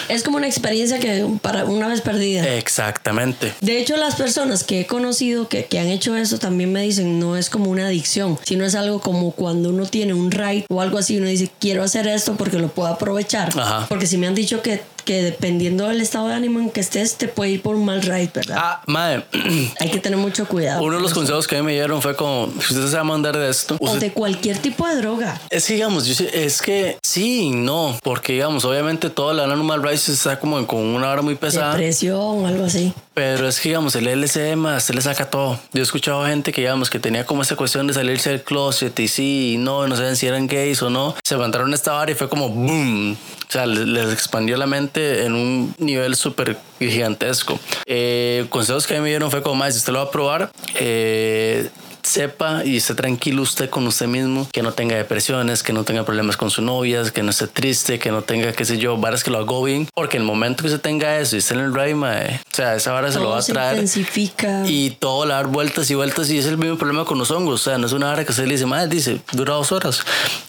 Es 0.07 0.23
como 0.23 0.37
una 0.37 0.47
experiencia 0.47 0.99
que 0.99 1.25
para 1.41 1.65
una 1.65 1.87
vez 1.87 2.01
perdida. 2.01 2.55
Exactamente. 2.55 3.53
De 3.61 3.79
hecho, 3.79 3.97
las 3.97 4.15
personas 4.15 4.63
que 4.63 4.81
he 4.81 4.87
conocido 4.87 5.47
que, 5.47 5.65
que 5.65 5.79
han 5.79 5.87
hecho 5.87 6.15
eso 6.15 6.39
también 6.39 6.71
me 6.71 6.81
dicen, 6.81 7.19
no 7.19 7.37
es 7.37 7.49
como 7.49 7.69
una 7.69 7.87
adicción, 7.87 8.37
sino 8.43 8.65
es 8.65 8.75
algo 8.75 8.99
como 8.99 9.31
cuando 9.31 9.69
uno 9.69 9.85
tiene 9.85 10.13
un 10.13 10.31
ride 10.31 10.65
o 10.69 10.81
algo 10.81 10.97
así, 10.97 11.17
uno 11.17 11.27
dice, 11.27 11.49
quiero 11.59 11.83
hacer 11.83 12.07
esto 12.07 12.35
porque 12.35 12.59
lo 12.59 12.69
puedo 12.69 12.89
aprovechar. 12.89 13.49
Ajá. 13.57 13.85
Porque 13.87 14.07
si 14.07 14.17
me 14.17 14.27
han 14.27 14.35
dicho 14.35 14.61
que, 14.61 14.81
que 15.09 15.23
dependiendo 15.23 15.87
del 15.87 16.01
estado 16.01 16.27
de 16.27 16.35
ánimo 16.35 16.59
en 16.59 16.69
que 16.69 16.81
estés, 16.81 17.15
te 17.15 17.27
puede 17.27 17.49
ir 17.49 17.63
por 17.63 17.75
un 17.75 17.83
mal 17.83 17.99
ride, 18.03 18.29
¿verdad? 18.31 18.57
Ah, 18.59 18.81
madre, 18.85 19.23
Hay 19.79 19.89
que 19.89 19.97
tener 19.97 20.19
mucho 20.19 20.47
cuidado. 20.47 20.83
uno 20.83 20.97
de 20.97 21.01
los 21.01 21.15
consejos 21.15 21.47
que 21.47 21.55
a 21.55 21.59
mí 21.61 21.65
me 21.65 21.71
dieron 21.71 21.99
fue 21.99 22.15
como, 22.15 22.51
si 22.61 22.75
usted 22.75 22.85
se 22.89 22.93
va 22.93 23.01
a 23.01 23.03
mandar 23.03 23.35
de 23.35 23.49
esto, 23.49 23.75
o 23.79 23.95
de 23.95 24.11
cualquier 24.11 24.59
tipo 24.59 24.87
de 24.87 24.97
droga. 24.97 25.41
Es 25.49 25.65
que, 25.65 25.73
digamos, 25.73 26.05
yo 26.05 26.13
sé- 26.13 26.45
es 26.45 26.61
que 26.61 26.99
sí 27.01 27.49
no, 27.49 27.97
porque, 28.03 28.33
digamos, 28.33 28.65
obviamente 28.65 29.09
todo 29.09 29.31
el 29.31 29.39
Animal 29.39 29.81
Rice 29.81 30.11
está 30.11 30.39
como 30.39 30.67
con 30.67 30.79
una 30.79 31.09
hora 31.09 31.23
muy 31.23 31.33
pesada. 31.33 31.71
Depresión, 31.71 32.45
algo 32.45 32.65
así. 32.65 32.93
Pero 33.19 33.49
es 33.49 33.59
que, 33.59 33.67
digamos, 33.67 33.95
el 33.95 34.05
LSD 34.05 34.55
más, 34.55 34.83
se 34.83 34.93
le 34.93 35.01
saca 35.01 35.29
todo. 35.29 35.59
Yo 35.73 35.81
he 35.81 35.83
escuchado 35.83 36.25
gente 36.25 36.53
que, 36.53 36.61
digamos, 36.61 36.89
que 36.89 36.99
tenía 36.99 37.25
como 37.25 37.41
esa 37.41 37.57
cuestión 37.57 37.85
de 37.85 37.93
salirse 37.93 38.29
del 38.29 38.43
closet 38.43 38.97
y 38.97 39.09
sí 39.09 39.55
y 39.55 39.57
no, 39.57 39.85
no 39.89 39.97
saben 39.97 40.15
si 40.15 40.25
eran 40.25 40.47
gays 40.47 40.81
o 40.81 40.89
no. 40.89 41.17
Se 41.25 41.35
levantaron 41.35 41.73
esta 41.73 41.91
vara 41.91 42.09
y 42.09 42.15
fue 42.15 42.29
como 42.29 42.47
boom. 42.47 43.17
O 43.49 43.51
sea, 43.51 43.65
les, 43.65 44.13
expandió 44.13 44.55
la 44.55 44.67
mente 44.67 45.25
en 45.25 45.33
un 45.33 45.75
nivel 45.79 46.15
súper 46.15 46.57
gigantesco. 46.79 47.59
Eh, 47.85 48.45
consejos 48.49 48.87
que 48.87 48.95
a 48.95 49.01
me 49.01 49.09
dieron 49.09 49.29
fue 49.29 49.41
como, 49.41 49.55
más, 49.55 49.73
si 49.73 49.79
usted 49.79 49.91
lo 49.91 49.99
va 49.99 50.05
a 50.05 50.11
probar, 50.11 50.49
eh, 50.75 51.69
sepa 52.09 52.63
y 52.65 52.77
esté 52.77 52.95
tranquilo 52.95 53.41
usted 53.41 53.69
con 53.69 53.85
usted 53.87 54.07
mismo, 54.07 54.47
que 54.51 54.61
no 54.63 54.73
tenga 54.73 54.95
depresiones, 54.95 55.63
que 55.63 55.73
no 55.73 55.83
tenga 55.83 56.03
problemas 56.03 56.37
con 56.37 56.49
su 56.49 56.61
novia, 56.61 57.03
que 57.13 57.23
no 57.23 57.29
esté 57.29 57.47
triste, 57.47 57.99
que 57.99 58.11
no 58.11 58.23
tenga, 58.23 58.51
qué 58.53 58.65
sé 58.65 58.77
yo, 58.77 58.97
varas 58.97 59.23
que 59.23 59.31
lo 59.31 59.37
agobien, 59.37 59.87
porque 59.93 60.17
el 60.17 60.23
momento 60.23 60.61
que 60.63 60.67
usted 60.67 60.81
tenga 60.81 61.17
eso 61.19 61.35
y 61.35 61.39
esté 61.39 61.53
en 61.53 61.59
el 61.61 61.95
mae, 61.95 62.41
o 62.51 62.55
sea, 62.55 62.75
esa 62.75 62.91
vara 62.91 63.11
se 63.11 63.19
lo 63.19 63.29
va 63.29 63.37
a 63.37 63.41
se 63.41 63.53
traer 63.53 63.73
intensifica. 63.75 64.63
y 64.67 64.91
todo 64.91 65.25
le 65.25 65.31
va 65.33 65.39
a 65.39 65.43
dar 65.43 65.51
vueltas 65.51 65.89
y 65.91 65.95
vueltas 65.95 66.29
y 66.29 66.37
es 66.37 66.45
el 66.45 66.57
mismo 66.57 66.77
problema 66.77 67.05
con 67.05 67.17
los 67.17 67.29
hongos, 67.31 67.61
o 67.61 67.63
sea, 67.69 67.77
no 67.77 67.85
es 67.87 67.93
una 67.93 68.07
vara 68.07 68.25
que 68.25 68.31
usted 68.31 68.45
le 68.45 68.53
dice, 68.55 68.65
madre, 68.65 68.87
dice, 68.87 69.21
dura 69.33 69.53
dos 69.53 69.71
horas. 69.71 70.01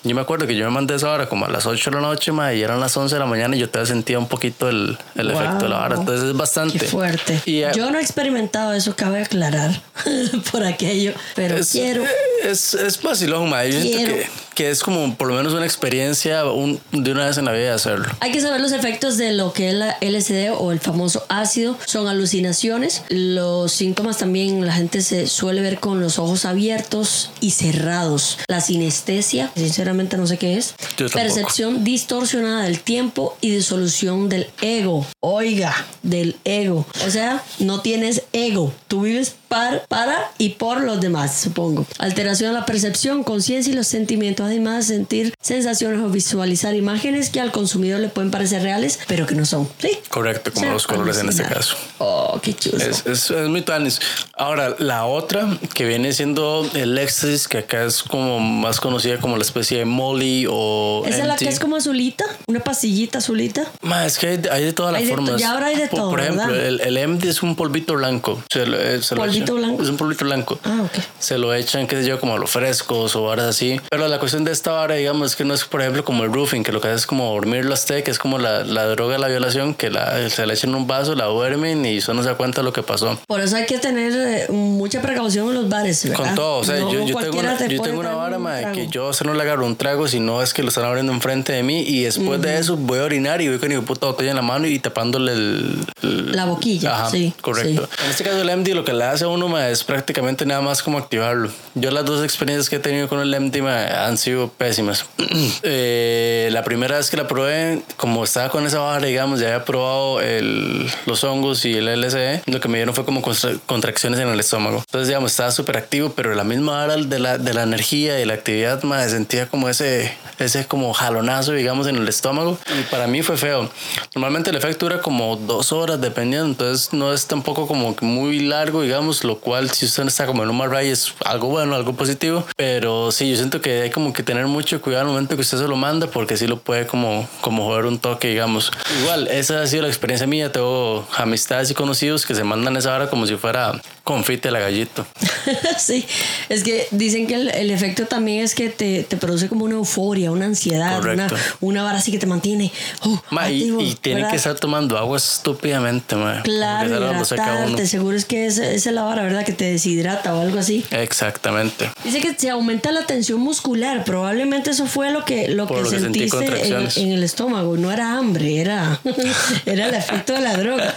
Yo 0.02 0.14
me 0.14 0.22
acuerdo 0.22 0.46
que 0.46 0.56
yo 0.56 0.64
me 0.64 0.70
mandé 0.70 0.94
esa 0.94 1.10
hora 1.12 1.28
como 1.28 1.44
a 1.44 1.50
las 1.50 1.66
8 1.66 1.90
de 1.90 1.96
la 1.96 2.02
noche, 2.02 2.32
mae, 2.32 2.56
y 2.56 2.62
eran 2.62 2.80
las 2.80 2.96
11 2.96 3.14
de 3.14 3.18
la 3.18 3.26
mañana 3.26 3.54
y 3.54 3.58
yo 3.58 3.68
todavía 3.68 3.92
sentía 3.92 4.18
un 4.18 4.26
poquito 4.28 4.68
el, 4.68 4.96
el 5.14 5.30
Wow. 5.30 5.40
efecto 5.40 5.64
de 5.64 5.68
la 5.68 5.76
vara, 5.78 5.96
entonces 5.96 6.28
es 6.30 6.36
bastante. 6.36 6.78
Qué 6.78 6.86
fuerte. 6.86 7.40
Y, 7.44 7.62
eh, 7.62 7.70
Yo 7.74 7.90
no 7.90 7.98
he 7.98 8.02
experimentado 8.02 8.72
eso, 8.72 8.96
cabe 8.96 9.22
aclarar 9.22 9.70
por 10.50 10.64
aquello, 10.64 11.12
pero 11.34 11.50
es, 11.59 11.71
quiero. 11.73 12.04
Es, 12.45 12.75
es 12.75 13.00
vacilón, 13.02 13.49
mae. 13.50 13.73
Yo 13.73 13.80
siento 13.80 13.99
Quiero. 13.99 14.14
que, 14.16 14.26
que 14.54 14.71
es 14.71 14.83
como 14.83 15.14
por 15.16 15.28
lo 15.28 15.35
menos 15.35 15.52
una 15.52 15.64
experiencia 15.66 16.45
un- 16.47 16.80
de 16.92 17.12
una 17.12 17.26
vez 17.26 17.37
en 17.38 17.45
la 17.45 17.52
vida 17.52 17.75
hacerlo. 17.75 18.07
Hay 18.21 18.33
que 18.33 18.40
saber 18.40 18.61
los 18.61 18.73
efectos 18.73 19.16
de 19.16 19.33
lo 19.33 19.52
que 19.52 19.69
es 19.69 19.75
la 19.75 19.97
LSD 20.00 20.50
o 20.57 20.73
el 20.73 20.80
famoso 20.80 21.25
ácido. 21.28 21.76
Son 21.87 22.09
alucinaciones. 22.09 23.02
Los 23.09 23.73
síntomas 23.73 24.19
también 24.19 24.64
la 24.66 24.73
gente 24.73 25.02
se 25.02 25.26
suele 25.26 25.61
ver 25.61 25.80
con 25.80 26.00
los 26.00 26.19
ojos 26.19 26.45
abiertos 26.45 27.30
y 27.40 27.50
cerrados. 27.50 28.38
La 28.49 28.61
sinestesia, 28.61 29.50
sinceramente 29.54 30.16
no 30.16 30.26
sé 30.26 30.38
qué 30.38 30.57
es. 30.57 30.75
Percepción 31.12 31.85
distorsionada 31.85 32.64
del 32.64 32.80
tiempo 32.80 33.37
y 33.40 33.50
disolución 33.50 34.28
del 34.28 34.47
ego. 34.61 35.07
Oiga, 35.21 35.75
del 36.02 36.37
ego. 36.45 36.87
O 37.07 37.11
sea, 37.11 37.42
no 37.59 37.80
tienes 37.80 38.23
ego. 38.33 38.73
Tú 38.88 39.02
vives 39.02 39.35
par- 39.50 39.85
para 39.88 40.30
y 40.38 40.50
por 40.50 40.80
los 40.83 41.00
demás, 41.00 41.38
supongo. 41.38 41.85
Alteración 41.99 42.54
de 42.54 42.61
la 42.61 42.64
percepción, 42.64 43.23
conciencia 43.25 43.71
y 43.73 43.76
los 43.76 43.87
sentimientos, 43.87 44.47
además 44.47 44.88
de 44.88 44.95
sentir 44.95 45.35
sensaciones 45.42 46.00
o 46.00 46.09
visualizar 46.09 46.75
imágenes 46.75 47.28
que 47.28 47.40
al 47.40 47.52
consumidor 47.52 48.00
le 48.00 48.09
pueden 48.09 48.30
parecer 48.30 48.62
reales, 48.62 48.99
pero 49.09 49.26
que 49.26 49.35
no 49.35 49.45
son. 49.45 49.69
Sí. 49.78 49.90
Correcto, 50.09 50.52
como 50.52 50.62
O 50.62 50.64
sea, 50.66 50.73
los 50.73 50.87
colores 50.87 51.19
en 51.19 51.28
este 51.28 51.42
alucinar. 51.42 51.62
caso. 51.64 51.76
Oh, 51.99 52.40
qué 52.42 52.54
chulo. 52.54 52.78
Es, 52.78 53.04
es, 53.07 53.30
es 53.30 53.49
muy 53.49 53.61
tuanis. 53.62 54.00
Ahora, 54.37 54.76
la 54.78 55.04
otra 55.04 55.59
que 55.75 55.85
viene 55.85 56.12
siendo 56.12 56.69
el 56.75 56.97
éxtasis, 56.97 57.49
que 57.49 57.59
acá 57.59 57.85
es 57.85 58.02
como 58.02 58.38
más 58.40 58.80
conocida 58.80 59.19
como 59.19 59.37
la 59.37 59.42
especie 59.42 59.78
de 59.78 59.85
molly 59.85 60.47
o. 60.49 61.02
¿Esa 61.07 61.19
es 61.23 61.26
la 61.26 61.37
que 61.37 61.49
es 61.49 61.59
como 61.59 61.76
azulita? 61.76 62.25
¿Una 62.47 62.61
pastillita 62.61 63.19
azulita? 63.19 63.64
Ma, 63.83 64.07
es 64.07 64.16
que 64.19 64.28
hay, 64.28 64.37
de- 64.37 64.50
hay 64.50 64.64
de 64.64 64.73
todas 64.73 64.92
las 64.92 65.00
Hay 65.02 65.07
de 65.09 65.12
formas. 65.14 65.40
ya 65.40 65.52
ahora 65.52 65.66
hay 65.66 65.76
de 65.76 65.88
por, 65.88 65.99
todo, 65.99 66.11
Por 66.11 66.21
ejemplo, 66.21 66.47
¿verdad? 66.47 66.66
el, 66.66 66.80
el 66.97 67.09
MD 67.09 67.25
es 67.28 67.42
un 67.42 67.57
polvito 67.57 67.95
blanco. 67.95 68.42
Se 68.50 68.62
eh, 68.62 69.02
se 69.02 69.16
¿Polvito 69.16 69.39
blanco? 69.47 69.82
Es 69.82 69.88
un 69.88 69.97
polvito 69.97 70.25
blanco. 70.25 70.59
Ah, 70.64 70.82
ok. 70.85 71.02
Se 71.18 71.38
lo 71.38 71.52
echan, 71.54 71.87
qué 71.87 71.97
sé 72.02 72.06
yo, 72.09 72.20
como 72.20 72.35
a 72.35 72.38
los 72.38 72.50
frescos 72.50 73.14
o 73.16 73.25
varas 73.25 73.47
así. 73.47 73.80
Pero 73.90 74.09
la 74.09 74.18
cuestión 74.18 74.44
de 74.44 74.52
esta 74.52 74.73
vara, 74.73 74.94
digamos, 74.97 75.30
es 75.30 75.37
que 75.37 75.44
no 75.44 75.54
es, 75.54 75.64
por 75.64 75.80
ejemplo, 75.80 76.04
como 76.04 76.25
el 76.25 76.32
roofing, 76.32 76.62
que 76.62 76.73
lo 76.73 76.80
que 76.80 76.88
hace 76.88 76.97
es 76.97 77.06
como 77.06 77.32
dormir 77.35 77.64
las 77.64 77.87
té, 77.87 78.02
que 78.02 78.11
es 78.11 78.18
como 78.18 78.38
la, 78.38 78.64
la 78.64 78.87
droga 78.87 79.14
de 79.14 79.18
la 79.20 79.28
violación, 79.28 79.75
que 79.75 79.90
la, 79.90 80.28
se 80.30 80.47
le 80.47 80.54
echan 80.54 80.70
en 80.70 80.76
un 80.76 80.87
vaso, 80.87 81.14
la 81.14 81.26
duermen 81.26 81.85
y 81.87 81.97
eso 81.99 82.14
no 82.14 82.23
se 82.23 82.28
da 82.28 82.35
cuenta 82.37 82.61
de 82.61 82.64
lo 82.64 82.73
que 82.73 82.82
pasó. 82.82 83.18
Por 83.26 83.40
eso 83.40 83.56
hay 83.56 83.66
que 83.66 83.78
tener 83.78 84.12
eh, 84.14 84.47
mucha 84.52 85.00
precaución 85.02 85.49
en 85.49 85.54
los 85.54 85.68
bares, 85.68 86.02
¿verdad? 86.04 86.16
Con 86.25 86.35
todo, 86.35 86.59
o 86.59 86.64
sea, 86.64 86.76
No 86.80 86.92
yo, 86.92 87.06
yo 87.06 87.16
tengo 87.16 87.38
una, 87.38 87.56
te 87.56 87.68
yo 87.75 87.82
tengo 87.82 88.00
una 88.00 88.14
vara, 88.14 88.38
mae, 88.38 88.62
trago. 88.62 88.76
que 88.76 88.88
yo 88.88 89.12
se 89.12 89.25
no 89.25 89.35
le 89.35 89.42
agarro 89.42 89.66
un 89.66 89.76
trago, 89.76 90.09
si 90.09 90.20
no 90.20 90.42
es 90.42 90.52
que 90.54 90.62
lo 90.62 90.68
están 90.68 90.85
abriendo 90.85 91.12
enfrente 91.12 91.52
de 91.52 91.62
mí 91.62 91.80
y 91.82 92.02
después 92.04 92.40
de 92.40 92.59
eso 92.59 92.76
voy 92.76 92.99
a 92.99 93.04
orinar 93.04 93.40
y 93.40 93.49
voy 93.49 93.59
con 93.59 93.68
mi 93.68 93.78
puta 93.80 94.06
botella 94.06 94.30
en 94.30 94.37
la 94.37 94.42
mano 94.42 94.66
y 94.66 94.78
tapándole 94.78 95.32
el... 95.32 95.76
el- 96.02 96.32
La 96.32 96.44
boquilla, 96.47 96.94
Ajá, 96.94 97.11
sí, 97.11 97.32
correcto. 97.40 97.88
En 98.04 98.11
este 98.11 98.25
caso 98.25 98.40
el 98.40 98.56
MD 98.56 98.68
lo 98.75 98.85
que 98.85 98.92
le 98.92 99.04
hace 99.04 99.25
uno 99.32 99.49
mae, 99.49 99.70
es 99.72 99.84
prácticamente 99.84 100.44
nada 100.46 100.60
más 100.60 100.82
como 100.82 100.99
activarlo. 100.99 101.50
Yo 101.75 101.90
las 101.90 102.04
dos 102.04 102.22
experiencias 102.25 102.68
que 102.68 102.76
he 102.76 102.80
tenido 102.80 103.08
con 103.08 103.20
el 103.20 103.38
MD 103.40 103.62
mae, 103.62 103.87
han 103.92 104.18
sido 104.18 104.49
pésimas. 104.49 105.06
Eh, 105.62 106.49
la 106.52 106.64
primera 106.64 106.96
vez 106.96 107.10
que 107.10 107.16
la 107.16 107.26
probé, 107.28 107.82
como 107.96 108.25
estaba 108.25 108.49
con 108.49 108.66
esa 108.66 108.78
vara, 108.80 109.06
digamos, 109.06 109.40
ya 109.40 109.49
había 109.49 109.64
probado 109.64 110.20
el, 110.20 110.90
los 111.06 111.22
hongos 111.25 111.64
y 111.64 111.75
el 111.76 111.87
LSD, 112.00 112.42
lo 112.46 112.60
que 112.60 112.68
me 112.68 112.78
dieron 112.78 112.94
fue 112.94 113.04
como 113.04 113.20
contra- 113.22 113.54
contracciones 113.66 114.20
en 114.20 114.28
el 114.28 114.40
estómago. 114.40 114.78
Entonces, 114.78 115.08
digamos, 115.08 115.30
estaba 115.32 115.50
súper 115.50 115.76
activo, 115.76 116.12
pero 116.16 116.34
la 116.34 116.44
misma 116.44 116.72
vara 116.78 116.96
de 116.96 117.18
la, 117.18 117.38
de 117.38 117.54
la 117.54 117.62
energía 117.64 118.20
y 118.20 118.25
la 118.25 118.34
actividad, 118.34 118.82
mae, 118.82 119.08
sentía 119.08 119.46
como 119.49 119.68
ese, 119.68 120.12
ese 120.38 120.66
como 120.66 120.92
jalonazo, 120.92 121.52
digamos, 121.52 121.87
en 121.87 121.96
el 121.96 122.08
estómago. 122.08 122.58
Y 122.78 122.82
para 122.90 123.06
mí 123.06 123.22
fue 123.22 123.37
feo. 123.37 123.70
Normalmente 124.14 124.50
el 124.50 124.56
efecto 124.56 124.87
dura 124.87 125.00
como 125.00 125.37
dos 125.37 125.72
horas, 125.72 126.00
dependiendo, 126.00 126.46
entonces 126.46 126.92
no 126.92 127.12
es 127.12 127.26
tampoco 127.26 127.66
como 127.66 127.94
muy 128.00 128.40
largo, 128.40 128.82
digamos, 128.82 129.19
lo 129.24 129.38
cual 129.38 129.70
si 129.70 129.86
usted 129.86 130.06
está 130.06 130.26
como 130.26 130.42
en 130.42 130.50
un 130.50 130.56
mal 130.56 130.70
ride 130.70 130.90
es 130.90 131.14
algo 131.24 131.48
bueno, 131.48 131.74
algo 131.74 131.94
positivo, 131.94 132.44
pero 132.56 133.12
sí, 133.12 133.30
yo 133.30 133.36
siento 133.36 133.60
que 133.60 133.82
hay 133.82 133.90
como 133.90 134.12
que 134.12 134.22
tener 134.22 134.46
mucho 134.46 134.80
cuidado 134.80 135.02
al 135.02 135.08
momento 135.08 135.36
que 135.36 135.42
usted 135.42 135.58
se 135.58 135.68
lo 135.68 135.76
manda, 135.76 136.06
porque 136.06 136.36
sí 136.36 136.46
lo 136.46 136.58
puede 136.58 136.86
como, 136.86 137.28
como 137.40 137.64
joder 137.64 137.86
un 137.86 137.98
toque, 137.98 138.28
digamos. 138.28 138.70
Igual, 139.02 139.28
esa 139.28 139.62
ha 139.62 139.66
sido 139.66 139.82
la 139.82 139.88
experiencia 139.88 140.26
mía, 140.26 140.52
tengo 140.52 141.06
amistades 141.16 141.70
y 141.70 141.74
conocidos 141.74 142.26
que 142.26 142.34
se 142.34 142.44
mandan 142.44 142.76
esa 142.76 142.94
hora 142.94 143.08
como 143.08 143.26
si 143.26 143.36
fuera 143.36 143.72
confite 144.04 144.50
la 144.50 144.61
gallito. 144.61 145.07
sí, 145.78 146.07
es 146.49 146.62
que 146.62 146.87
dicen 146.90 147.26
que 147.26 147.35
el, 147.35 147.49
el 147.49 147.71
efecto 147.71 148.07
también 148.07 148.45
es 148.45 148.54
que 148.54 148.69
te, 148.69 149.04
te, 149.04 149.16
produce 149.16 149.49
como 149.49 149.64
una 149.64 149.75
euforia, 149.75 150.30
una 150.33 150.47
ansiedad, 150.47 151.04
una, 151.04 151.28
una 151.61 151.83
vara 151.83 151.99
así 151.99 152.11
que 152.11 152.19
te 152.19 152.26
mantiene. 152.26 152.73
Uh, 153.04 153.16
ma, 153.30 153.50
y, 153.50 153.71
y 153.78 153.95
tienen 153.95 154.28
que 154.28 154.37
estar 154.37 154.54
tomando 154.57 154.99
agua 154.99 155.16
estúpidamente, 155.16 156.16
ma. 156.16 156.42
Claro, 156.42 156.97
hidratarte, 156.97 157.87
seguro 157.87 158.16
es 158.16 158.25
que 158.25 158.47
es, 158.47 158.59
es 158.59 158.87
la 158.87 159.02
vara, 159.02 159.23
¿verdad? 159.23 159.45
Que 159.45 159.52
te 159.52 159.64
deshidrata 159.64 160.35
o 160.35 160.40
algo 160.40 160.59
así. 160.59 160.85
Exactamente. 160.90 161.90
Dice 162.04 162.21
que 162.21 162.35
se 162.35 162.50
aumenta 162.50 162.90
la 162.92 163.07
tensión 163.07 163.40
muscular, 163.40 164.04
probablemente 164.04 164.71
eso 164.71 164.87
fue 164.87 165.11
lo 165.11 165.25
que, 165.25 165.49
lo 165.49 165.66
que, 165.66 165.85
sentiste 165.85 166.69
en, 166.69 166.88
en, 166.97 167.12
el 167.12 167.23
estómago, 167.23 167.76
no 167.76 167.92
era 167.92 168.16
hambre, 168.16 168.61
era, 168.61 169.00
era 169.66 169.88
el 169.88 169.95
efecto 169.95 170.33
de 170.33 170.40
la 170.40 170.57
droga. 170.57 170.95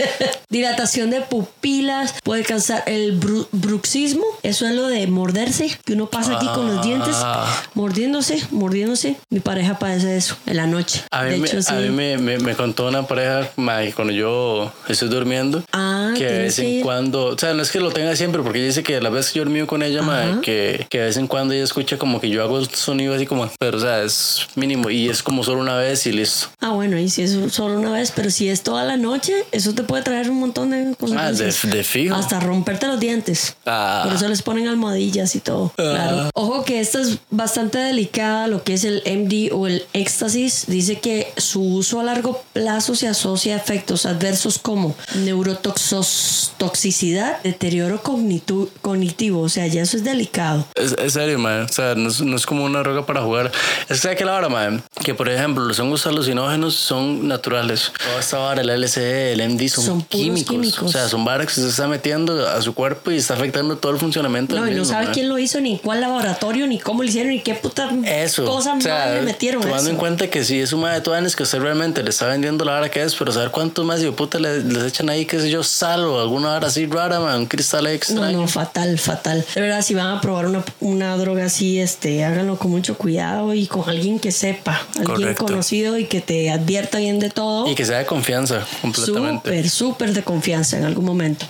Dilatación 0.48 1.10
de 1.10 1.20
pupilas, 1.20 2.14
puede 2.22 2.42
causar 2.42 2.55
el 2.86 3.18
bruxismo, 3.52 4.24
eso 4.42 4.66
es 4.66 4.74
lo 4.74 4.86
de 4.86 5.06
morderse, 5.06 5.76
que 5.84 5.94
uno 5.94 6.06
pasa 6.06 6.36
aquí 6.36 6.46
con 6.54 6.66
los 6.66 6.84
dientes, 6.84 7.16
ah. 7.18 7.46
mordiéndose, 7.74 8.42
mordiéndose. 8.50 9.16
Mi 9.30 9.40
pareja 9.40 9.78
padece 9.78 10.16
eso 10.16 10.36
en 10.46 10.56
la 10.56 10.66
noche. 10.66 11.02
A 11.10 11.24
mí, 11.24 11.38
me, 11.38 11.48
a 11.50 11.74
mí 11.74 11.90
me, 11.90 12.38
me, 12.38 12.54
contó 12.54 12.88
una 12.88 13.02
pareja 13.06 13.50
cuando 13.94 14.12
yo 14.12 14.72
estoy 14.88 15.08
durmiendo 15.08 15.62
ah, 15.72 16.12
que 16.16 16.24
de 16.24 16.38
vez 16.38 16.58
en 16.58 16.82
cuando, 16.82 17.26
o 17.26 17.38
sea, 17.38 17.54
no 17.54 17.62
es 17.62 17.70
que 17.70 17.80
lo 17.80 17.90
tenga 17.90 18.14
siempre, 18.16 18.42
porque 18.42 18.64
dice 18.64 18.82
que 18.82 19.00
la 19.00 19.10
vez 19.10 19.30
que 19.30 19.38
yo 19.38 19.44
dormí 19.44 19.64
con 19.66 19.82
ella, 19.82 20.02
que, 20.42 20.86
que 20.88 20.98
de 20.98 21.04
vez 21.06 21.16
en 21.16 21.26
cuando 21.26 21.54
ella 21.54 21.64
escucha 21.64 21.98
como 21.98 22.20
que 22.20 22.28
yo 22.28 22.42
hago 22.42 22.64
sonido 22.64 23.14
así 23.14 23.26
como, 23.26 23.48
pero 23.58 23.78
o 23.78 23.80
sea, 23.80 24.02
es 24.02 24.48
mínimo 24.54 24.90
y 24.90 25.08
es 25.08 25.22
como 25.22 25.42
solo 25.44 25.60
una 25.60 25.76
vez 25.76 26.06
y 26.06 26.12
listo. 26.12 26.48
Ah, 26.60 26.70
bueno, 26.70 26.98
y 26.98 27.08
si 27.08 27.22
es 27.22 27.36
solo 27.50 27.78
una 27.78 27.90
vez, 27.90 28.12
pero 28.14 28.30
si 28.30 28.48
es 28.48 28.62
toda 28.62 28.84
la 28.84 28.96
noche, 28.96 29.34
eso 29.52 29.74
te 29.74 29.82
puede 29.82 30.02
traer 30.02 30.30
un 30.30 30.40
montón 30.40 30.70
de 30.70 30.94
cosas. 30.98 31.16
Ah, 31.18 31.32
de, 31.32 31.76
de, 31.76 31.84
fijo. 31.84 32.14
Hasta 32.14 32.35
romperte 32.40 32.86
los 32.86 33.00
dientes. 33.00 33.56
Ah. 33.66 34.02
Por 34.04 34.14
eso 34.14 34.28
les 34.28 34.42
ponen 34.42 34.68
almohadillas 34.68 35.34
y 35.34 35.40
todo. 35.40 35.72
Ah. 35.78 35.96
Claro. 35.96 36.30
Ojo 36.34 36.64
que 36.64 36.80
esta 36.80 37.00
es 37.00 37.18
bastante 37.30 37.78
delicada, 37.78 38.48
lo 38.48 38.62
que 38.62 38.74
es 38.74 38.84
el 38.84 39.02
MD 39.06 39.50
o 39.52 39.66
el 39.66 39.86
éxtasis. 39.92 40.66
Dice 40.66 41.00
que 41.00 41.32
su 41.36 41.62
uso 41.62 42.00
a 42.00 42.04
largo 42.04 42.42
plazo 42.52 42.94
se 42.94 43.08
asocia 43.08 43.54
a 43.54 43.56
efectos 43.58 44.04
adversos 44.06 44.58
como 44.58 44.94
neurotoxicidad, 45.14 47.42
deterioro 47.42 48.02
cognitivo. 48.02 49.40
O 49.40 49.48
sea, 49.48 49.66
ya 49.66 49.82
eso 49.82 49.96
es 49.96 50.04
delicado. 50.04 50.66
Es, 50.74 50.94
serio, 51.12 51.38
man. 51.38 51.62
O 51.62 51.68
sea, 51.68 51.94
no 51.94 52.08
es, 52.08 52.46
como 52.46 52.64
una 52.64 52.80
droga 52.80 53.06
para 53.06 53.22
jugar. 53.22 53.50
Es 53.88 54.06
que 54.16 54.24
la 54.24 54.34
hora, 54.34 54.48
man, 54.48 54.82
que 55.04 55.14
por 55.14 55.28
ejemplo, 55.28 55.64
los 55.64 55.78
hongos 55.78 56.06
alucinógenos 56.06 56.74
son 56.74 57.26
naturales. 57.26 57.92
Toda 57.98 58.20
esta 58.20 58.38
vara, 58.38 58.60
el 58.60 58.82
LSD, 58.82 59.32
el 59.32 59.48
MD 59.48 59.68
son, 59.68 60.02
químicos. 60.02 60.82
O 60.82 60.88
sea, 60.88 61.08
son 61.08 61.24
varas 61.24 61.46
que 61.46 61.54
se 61.54 61.68
está 61.68 61.88
metiendo 61.88 62.25
a 62.32 62.60
su 62.62 62.74
cuerpo 62.74 63.10
y 63.10 63.16
está 63.16 63.34
afectando 63.34 63.76
todo 63.76 63.92
el 63.92 63.98
funcionamiento. 63.98 64.56
No, 64.56 64.68
y 64.68 64.74
no 64.74 64.84
sabe 64.84 65.08
quién 65.12 65.28
lo 65.28 65.38
hizo, 65.38 65.60
ni 65.60 65.78
cuál 65.78 66.00
laboratorio, 66.00 66.66
ni 66.66 66.78
cómo 66.78 67.02
lo 67.02 67.08
hicieron, 67.08 67.32
ni 67.32 67.40
qué 67.40 67.54
puta 67.54 67.90
Eso. 68.04 68.44
cosa 68.44 68.74
o 68.74 68.80
sea, 68.80 69.14
le 69.14 69.22
metieron. 69.22 69.62
Tomando 69.62 69.90
en 69.90 69.96
cuenta 69.96 70.28
que 70.28 70.44
si 70.44 70.60
es 70.60 70.72
un 70.72 70.86
de 70.86 71.00
tuanes 71.00 71.34
que 71.34 71.42
usted 71.42 71.58
realmente 71.58 72.02
le 72.02 72.10
está 72.10 72.26
vendiendo 72.26 72.64
la 72.64 72.72
vara 72.72 72.90
que 72.90 73.02
es, 73.02 73.14
pero 73.14 73.32
saber 73.32 73.50
cuántos 73.50 73.84
más 73.84 74.00
de 74.00 74.12
puta 74.12 74.38
les, 74.38 74.64
echan 74.84 75.08
ahí, 75.08 75.26
qué 75.26 75.40
sé 75.40 75.50
yo, 75.50 75.62
sal 75.62 76.04
o 76.04 76.20
alguna 76.20 76.48
vara 76.48 76.68
así 76.68 76.86
rara, 76.86 77.20
man, 77.20 77.40
un 77.40 77.46
cristal 77.46 77.86
extra. 77.86 78.14
No, 78.16 78.32
no, 78.32 78.48
fatal, 78.48 78.98
fatal. 78.98 79.44
De 79.54 79.60
verdad, 79.60 79.82
si 79.82 79.94
van 79.94 80.16
a 80.16 80.20
probar 80.20 80.46
una, 80.46 80.64
una 80.80 81.16
droga 81.16 81.46
así, 81.46 81.80
este, 81.80 82.24
háganlo 82.24 82.56
con 82.58 82.70
mucho 82.70 82.96
cuidado 82.96 83.54
y 83.54 83.66
con 83.66 83.88
alguien 83.88 84.18
que 84.18 84.32
sepa, 84.32 84.80
alguien 84.98 85.34
conocido 85.34 85.98
y 85.98 86.06
que 86.06 86.20
te 86.20 86.50
advierta 86.50 86.98
bien 86.98 87.18
de 87.18 87.30
todo. 87.30 87.68
Y 87.68 87.74
que 87.74 87.84
sea 87.84 87.98
de 87.98 88.06
confianza, 88.06 88.66
completamente. 88.80 89.48
Súper, 89.48 89.70
súper 89.70 90.12
de 90.12 90.22
confianza 90.22 90.76
en 90.76 90.84
algún 90.84 91.04
momento. 91.04 91.46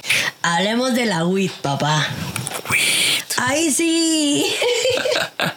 Hablemos 0.67 0.95
de 0.95 1.07
la 1.07 1.25
WIT, 1.25 1.53
papá. 1.63 2.09
WIT. 2.69 3.25
Ahí 3.37 3.71
sí. 3.71 4.45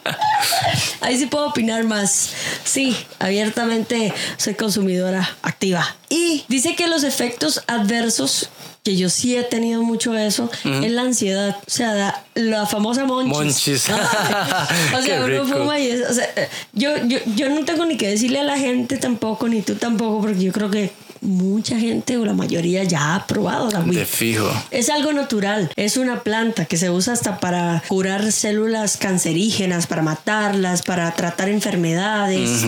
Ahí 1.02 1.18
sí 1.18 1.26
puedo 1.26 1.48
opinar 1.48 1.84
más. 1.84 2.30
Sí, 2.64 2.96
abiertamente 3.18 4.14
soy 4.38 4.54
consumidora 4.54 5.28
activa. 5.42 5.96
Y 6.10 6.46
dice 6.48 6.76
que 6.76 6.88
los 6.88 7.04
efectos 7.04 7.64
adversos 7.66 8.52
que 8.84 8.98
yo 8.98 9.10
sí 9.10 9.36
he 9.36 9.42
tenido 9.42 9.82
mucho 9.82 10.16
eso, 10.16 10.52
es 10.64 10.92
la 10.92 11.02
ansiedad. 11.02 11.58
O 11.58 11.72
sea, 11.72 12.24
la 12.36 12.68
famosa 12.68 13.04
monchis. 13.06 13.36
Monchis. 13.36 13.90
o 14.96 15.02
sea, 15.02 15.24
uno 15.26 15.46
fuma 15.48 15.80
y 15.80 15.90
es, 15.90 16.08
o 16.08 16.14
sea, 16.14 16.28
yo, 16.74 16.96
yo, 17.08 17.18
yo 17.36 17.50
no 17.50 17.66
tengo 17.66 17.84
ni 17.86 17.98
que 17.98 18.10
decirle 18.10 18.42
a 18.42 18.44
la 18.44 18.60
gente 18.60 18.98
tampoco, 18.98 19.48
ni 19.48 19.64
tú 19.64 19.74
tampoco, 19.74 20.22
porque 20.22 20.40
yo 20.44 20.52
creo 20.52 20.70
que 20.70 20.92
mucha 21.22 21.80
gente 21.80 22.18
o 22.18 22.26
la 22.26 22.34
mayoría 22.34 22.84
ya 22.84 23.16
ha 23.16 23.28
probado 23.28 23.70
la. 23.72 23.82
De 23.82 24.06
fijo. 24.06 24.50
Es 24.72 24.90
algo 24.90 25.14
natural. 25.14 25.72
Es 25.76 25.98
una 25.98 26.22
planta 26.24 26.66
que 26.66 26.78
se 26.78 26.90
usa 26.90 27.14
hasta 27.14 27.40
para 27.40 27.84
curar 27.88 28.32
células 28.32 28.98
cancerígenas, 28.98 29.88
para 29.88 30.02
matarlas, 30.02 30.82
para 30.82 31.12
tratar 31.14 31.50
enfermedades. 31.50 32.66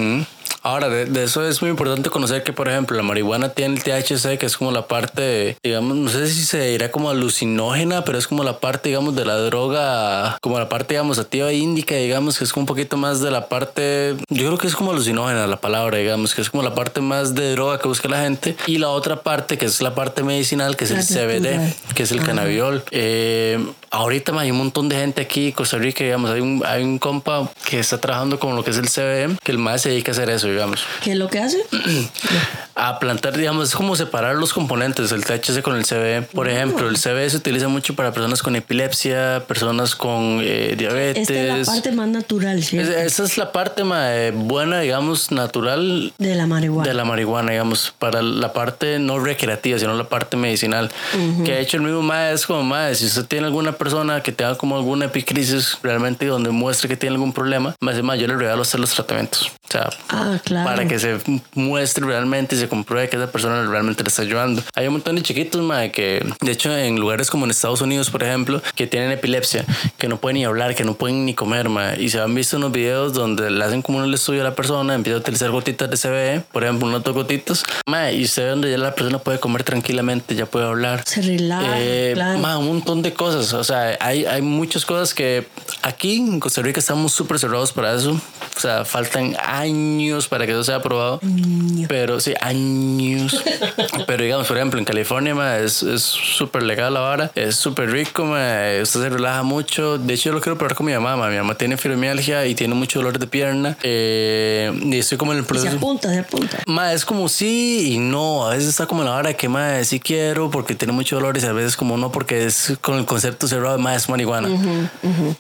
Ahora, 0.64 0.90
de, 0.90 1.24
eso 1.24 1.48
es 1.48 1.62
muy 1.62 1.72
importante 1.72 2.10
conocer 2.10 2.44
que, 2.44 2.54
por 2.54 2.70
ejemplo, 2.70 2.96
la 2.96 3.02
marihuana 3.02 3.50
tiene 3.50 3.76
el 3.76 3.84
THC, 3.84 4.38
que 4.38 4.46
es 4.46 4.58
como 4.58 4.72
la 4.72 4.88
parte, 4.88 5.58
digamos, 5.64 5.98
no 5.98 6.10
sé 6.10 6.28
si 6.28 6.44
se 6.44 6.62
dirá 6.68 6.92
como 6.92 7.10
alucinógena, 7.10 8.04
pero 8.04 8.20
es 8.20 8.28
como 8.28 8.44
la 8.44 8.60
parte, 8.60 8.90
digamos, 8.90 9.16
de 9.16 9.26
la 9.26 9.38
droga, 9.38 10.38
como 10.40 10.60
la 10.60 10.70
parte, 10.70 10.94
digamos, 10.94 11.18
activa 11.18 11.52
índica, 11.52 11.96
digamos, 11.96 12.38
que 12.38 12.44
es 12.44 12.54
como 12.54 12.62
un 12.62 12.68
poquito 12.68 12.96
más 12.96 13.22
de 13.22 13.32
la 13.32 13.48
parte, 13.48 14.16
yo 14.30 14.46
creo 14.46 14.58
que 14.60 14.68
es 14.68 14.76
como 14.76 14.92
alucinógena 14.92 15.48
la 15.48 15.58
palabra, 15.58 15.98
digamos, 15.98 16.36
que 16.36 16.42
es 16.42 16.50
como 16.52 16.62
la 16.62 16.76
parte 16.76 17.02
más 17.02 17.34
de 17.34 17.54
droga 17.54 17.80
que 17.80 17.88
busca 17.88 18.08
la 18.08 18.22
gente. 18.22 18.56
Y 18.68 18.78
la 18.78 18.90
otra 18.90 19.24
parte, 19.24 19.58
que 19.58 19.66
es 19.66 19.82
la 19.82 19.96
parte 19.96 20.22
medicinal, 20.22 20.76
que 20.76 20.84
es 20.84 20.92
el 20.92 21.04
CBD, 21.04 21.74
que 21.96 22.04
es 22.04 22.12
el 22.12 22.22
cannabiol. 22.22 22.84
Eh, 22.92 23.66
ahorita 23.90 24.40
hay 24.40 24.52
un 24.52 24.58
montón 24.58 24.90
de 24.90 24.96
gente 24.96 25.22
aquí 25.22 25.48
en 25.48 25.52
Costa 25.54 25.78
Rica, 25.78 26.04
digamos, 26.04 26.30
hay 26.30 26.42
un, 26.42 26.64
hay 26.66 26.84
un 26.84 27.00
compa 27.00 27.50
que 27.68 27.80
está 27.80 28.00
trabajando 28.00 28.38
con 28.38 28.56
lo 28.56 28.64
que 28.64 28.70
es 28.70 28.78
el 28.78 28.90
CBD, 28.90 29.40
que 29.44 29.52
el 29.52 29.58
más 29.58 29.82
se 29.82 29.90
dedica 29.90 30.12
a 30.12 30.14
hacer 30.14 30.30
eso 30.30 30.51
digamos. 30.52 30.84
¿Qué 31.04 31.12
es 31.12 31.18
lo 31.18 31.30
que 31.30 31.40
hace? 31.40 31.64
a 32.76 33.00
plantar, 33.00 33.38
digamos, 33.38 33.70
es 33.70 33.76
como 33.76 33.96
separar 33.96 34.36
los 34.36 34.54
componentes, 34.54 35.12
el 35.12 35.26
THC 35.26 35.62
con 35.62 35.76
el 35.76 35.86
CBD. 35.86 36.26
Por 36.34 36.48
ah. 36.48 36.52
ejemplo, 36.52 36.88
el 36.88 36.98
CBD 36.98 37.30
se 37.30 37.38
utiliza 37.38 37.68
mucho 37.68 37.96
para 37.96 38.12
personas 38.12 38.42
con 38.42 38.56
epilepsia, 38.56 39.44
personas 39.48 39.96
con 39.96 40.40
eh, 40.42 40.76
diabetes. 40.78 41.30
Esta 41.30 41.58
es 41.58 41.68
la 41.68 41.74
parte 41.74 41.92
más 41.92 42.08
natural, 42.08 42.60
esa 42.60 43.24
es 43.24 43.38
la 43.38 43.52
parte 43.52 43.84
más 43.84 44.10
eh, 44.12 44.32
buena, 44.34 44.80
digamos, 44.80 45.32
natural. 45.32 46.14
De 46.18 46.36
la 46.36 46.48
marihuana. 46.48 46.90
De 46.90 46.96
la 46.96 47.06
marihuana, 47.06 47.52
digamos, 47.52 47.94
para 48.00 48.22
la 48.22 48.54
parte 48.54 49.00
no 49.00 49.20
recreativa, 49.20 49.78
sino 49.78 49.96
la 49.96 50.10
parte 50.10 50.38
medicinal. 50.38 50.90
Que 51.46 51.52
de 51.54 51.62
hecho 51.62 51.78
el 51.78 51.84
mismo 51.84 52.02
MAE 52.02 52.34
es 52.34 52.46
como 52.46 52.64
MAE, 52.64 52.96
si 52.96 53.06
usted 53.06 53.26
tiene 53.26 53.48
alguna 53.48 53.74
persona 53.74 54.22
que 54.22 54.32
tenga 54.32 54.56
como 54.56 54.76
alguna 54.76 55.06
epicrisis 55.06 55.78
realmente 55.84 56.26
donde 56.26 56.50
muestre 56.52 56.88
que 56.90 56.98
tiene 56.98 57.16
algún 57.16 57.34
problema, 57.34 57.76
más 57.80 57.96
de 57.96 58.04
más 58.04 58.20
yo 58.20 58.28
le 58.28 58.36
regalo 58.36 58.62
hacer 58.62 58.80
los 58.80 58.92
tratamientos. 58.92 59.52
O 59.72 59.74
sea, 59.74 59.90
ah, 60.10 60.38
claro. 60.44 60.70
para 60.70 60.86
que 60.86 61.00
se 61.00 61.18
muestre 61.56 62.06
realmente 62.06 62.58
y 62.58 62.60
se 62.60 62.68
compruebe 62.68 63.08
que 63.08 63.16
esa 63.16 63.32
persona 63.32 63.66
realmente 63.66 64.04
le 64.04 64.10
está 64.10 64.22
ayudando. 64.22 64.62
Hay 64.76 64.88
un 64.88 64.94
montón 64.94 65.16
de 65.16 65.22
chiquitos, 65.22 65.62
madre, 65.62 65.94
que 65.94 66.26
de 66.42 66.52
hecho 66.52 66.76
en 66.76 67.00
lugares 67.00 67.30
como 67.30 67.46
en 67.46 67.52
Estados 67.52 67.80
Unidos, 67.80 68.10
por 68.10 68.22
ejemplo, 68.22 68.62
que 68.76 68.86
tienen 68.86 69.12
epilepsia, 69.12 69.64
que 69.98 70.10
no 70.10 70.18
pueden 70.18 70.40
ni 70.40 70.44
hablar, 70.44 70.76
que 70.76 70.84
no 70.84 70.96
pueden 70.96 71.26
ni 71.26 71.36
comer, 71.36 71.70
madre, 71.70 72.04
y 72.04 72.10
se 72.10 72.20
han 72.20 72.36
visto 72.36 72.58
unos 72.58 72.74
videos 72.74 73.14
donde 73.14 73.50
le 73.50 73.64
hacen 73.64 73.82
como 73.82 74.00
un 74.00 74.14
estudio 74.14 74.42
a 74.42 74.44
la 74.44 74.56
persona, 74.56 74.94
empieza 74.94 75.16
a 75.16 75.20
utilizar 75.22 75.52
gotitas 75.52 75.90
de 75.90 75.96
CBD, 75.96 76.44
por 76.52 76.66
ejemplo, 76.66 76.90
unas 76.90 77.02
dos 77.02 77.14
gotitas, 77.14 77.64
madre, 77.88 78.16
y 78.16 78.28
se 78.28 78.44
ve 78.44 78.50
donde 78.50 78.72
ya 78.72 78.78
la 78.78 78.94
persona 78.94 79.20
puede 79.20 79.40
comer 79.40 79.64
tranquilamente, 79.64 80.36
ya 80.36 80.48
puede 80.48 80.66
hablar. 80.66 81.04
Se 81.06 81.22
relaja. 81.22 81.80
Eh, 81.80 82.14
un 82.18 82.68
montón 82.68 83.02
de 83.04 83.14
cosas, 83.14 83.54
o 83.54 83.64
sea, 83.64 83.98
hay, 84.02 84.26
hay 84.26 84.42
muchas 84.42 84.86
cosas 84.86 85.14
que 85.14 85.48
aquí 85.82 86.18
en 86.18 86.42
Costa 86.42 86.62
Rica 86.62 86.82
estamos 86.82 87.14
súper 87.14 87.40
cerrados 87.40 87.72
para 87.72 87.96
eso, 87.96 88.12
o 88.12 88.60
sea, 88.60 88.84
faltan 88.84 89.38
años 89.42 89.61
para 90.30 90.46
que 90.46 90.52
eso 90.52 90.64
sea 90.64 90.78
aprobado, 90.78 91.20
pero 91.88 92.20
sí, 92.20 92.34
años 92.42 93.32
Pero 94.08 94.24
digamos, 94.24 94.48
por 94.48 94.58
ejemplo, 94.58 94.80
en 94.80 94.86
California 94.86 95.60
es 95.60 95.84
súper 96.02 96.64
legal 96.64 96.94
la 96.94 97.00
vara, 97.00 97.32
es 97.36 97.56
súper 97.56 97.92
rico, 97.92 98.24
usted 98.24 98.86
se 98.86 99.10
relaja 99.10 99.44
mucho. 99.44 99.98
De 99.98 100.14
hecho, 100.14 100.30
yo 100.30 100.34
lo 100.34 100.42
quiero 100.42 100.58
probar 100.58 100.76
con 100.76 100.86
mi 100.86 100.94
mamá. 100.94 101.30
Mi 101.30 101.38
mamá 101.38 101.56
tiene 101.56 101.78
fibromialgia 101.78 102.46
y 102.46 102.56
tiene 102.56 102.74
mucho 102.74 103.00
dolor 103.00 103.20
de 103.20 103.28
pierna. 103.28 103.78
Eh, 103.84 104.72
y 104.84 104.98
estoy 104.98 105.18
como 105.18 105.34
en 105.34 105.40
el 105.40 105.46
proceso. 105.46 105.72
se 105.72 105.78
apunta, 105.78 106.10
se 106.10 106.20
apunta. 106.20 106.60
Ma, 106.66 106.94
es 106.94 107.06
como 107.06 107.30
sí 107.30 107.94
y 107.94 107.98
no. 107.98 108.48
A 108.48 108.52
veces 108.52 108.70
está 108.70 108.86
como 108.86 109.04
la 109.04 109.12
vara 109.12 109.34
que 109.34 109.50
más 109.50 109.88
sí 109.88 110.00
quiero 110.00 110.50
porque 110.50 110.76
tiene 110.76 110.94
mucho 110.94 111.16
dolor 111.16 111.38
y 111.38 111.46
a 111.46 111.54
veces 111.54 111.76
como 111.76 111.98
no 111.98 112.12
porque 112.12 112.46
es 112.46 112.74
con 112.82 112.98
el 112.98 113.06
concepto 113.06 113.48
cerrado 113.48 113.78
de 113.78 113.84
más 113.84 114.04
es 114.04 114.10
marihuana. 114.10 114.50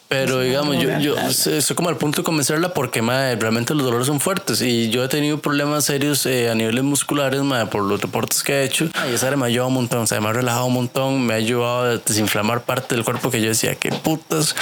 Pero 0.07 0.39
digamos, 0.39 0.77
yo, 0.77 0.97
yo 0.99 1.15
soy 1.31 1.75
como 1.75 1.89
al 1.89 1.97
punto 1.97 2.21
de 2.21 2.23
convencerla 2.23 2.73
porque 2.73 3.01
ma, 3.01 3.36
realmente 3.36 3.73
los 3.73 3.84
dolores 3.84 4.10
son 4.12 4.19
fuertes. 4.19 4.62
Y 4.62 4.89
yo 4.89 5.06
he 5.06 5.08
tenido 5.08 5.39
problemas 5.39 5.86
serios 5.86 6.26
eh, 6.26 6.50
a 6.50 6.56
niveles 6.56 6.84
musculares, 6.84 7.41
mae, 7.41 7.65
por 7.67 7.84
los 7.84 8.02
deportes 8.02 8.43
que 8.43 8.62
he 8.62 8.63
hecho. 8.65 8.89
Y 9.10 9.13
esa 9.13 9.34
me 9.38 9.43
ha 9.43 9.47
ayudado 9.47 9.69
un 9.69 9.76
montón, 9.76 10.00
o 10.00 10.08
sea, 10.08 10.19
me 10.19 10.28
ha 10.28 10.34
relajado 10.34 10.65
un 10.65 10.74
montón, 10.74 11.26
me 11.26 11.34
ha 11.34 11.38
ayudado 11.38 11.84
a 11.84 11.97
desinflamar 11.97 12.63
parte 12.63 12.95
del 12.95 13.06
cuerpo 13.06 13.32
que 13.32 13.41
yo 13.41 13.47
decía, 13.47 13.76
qué 13.76 13.89
putas. 13.89 14.54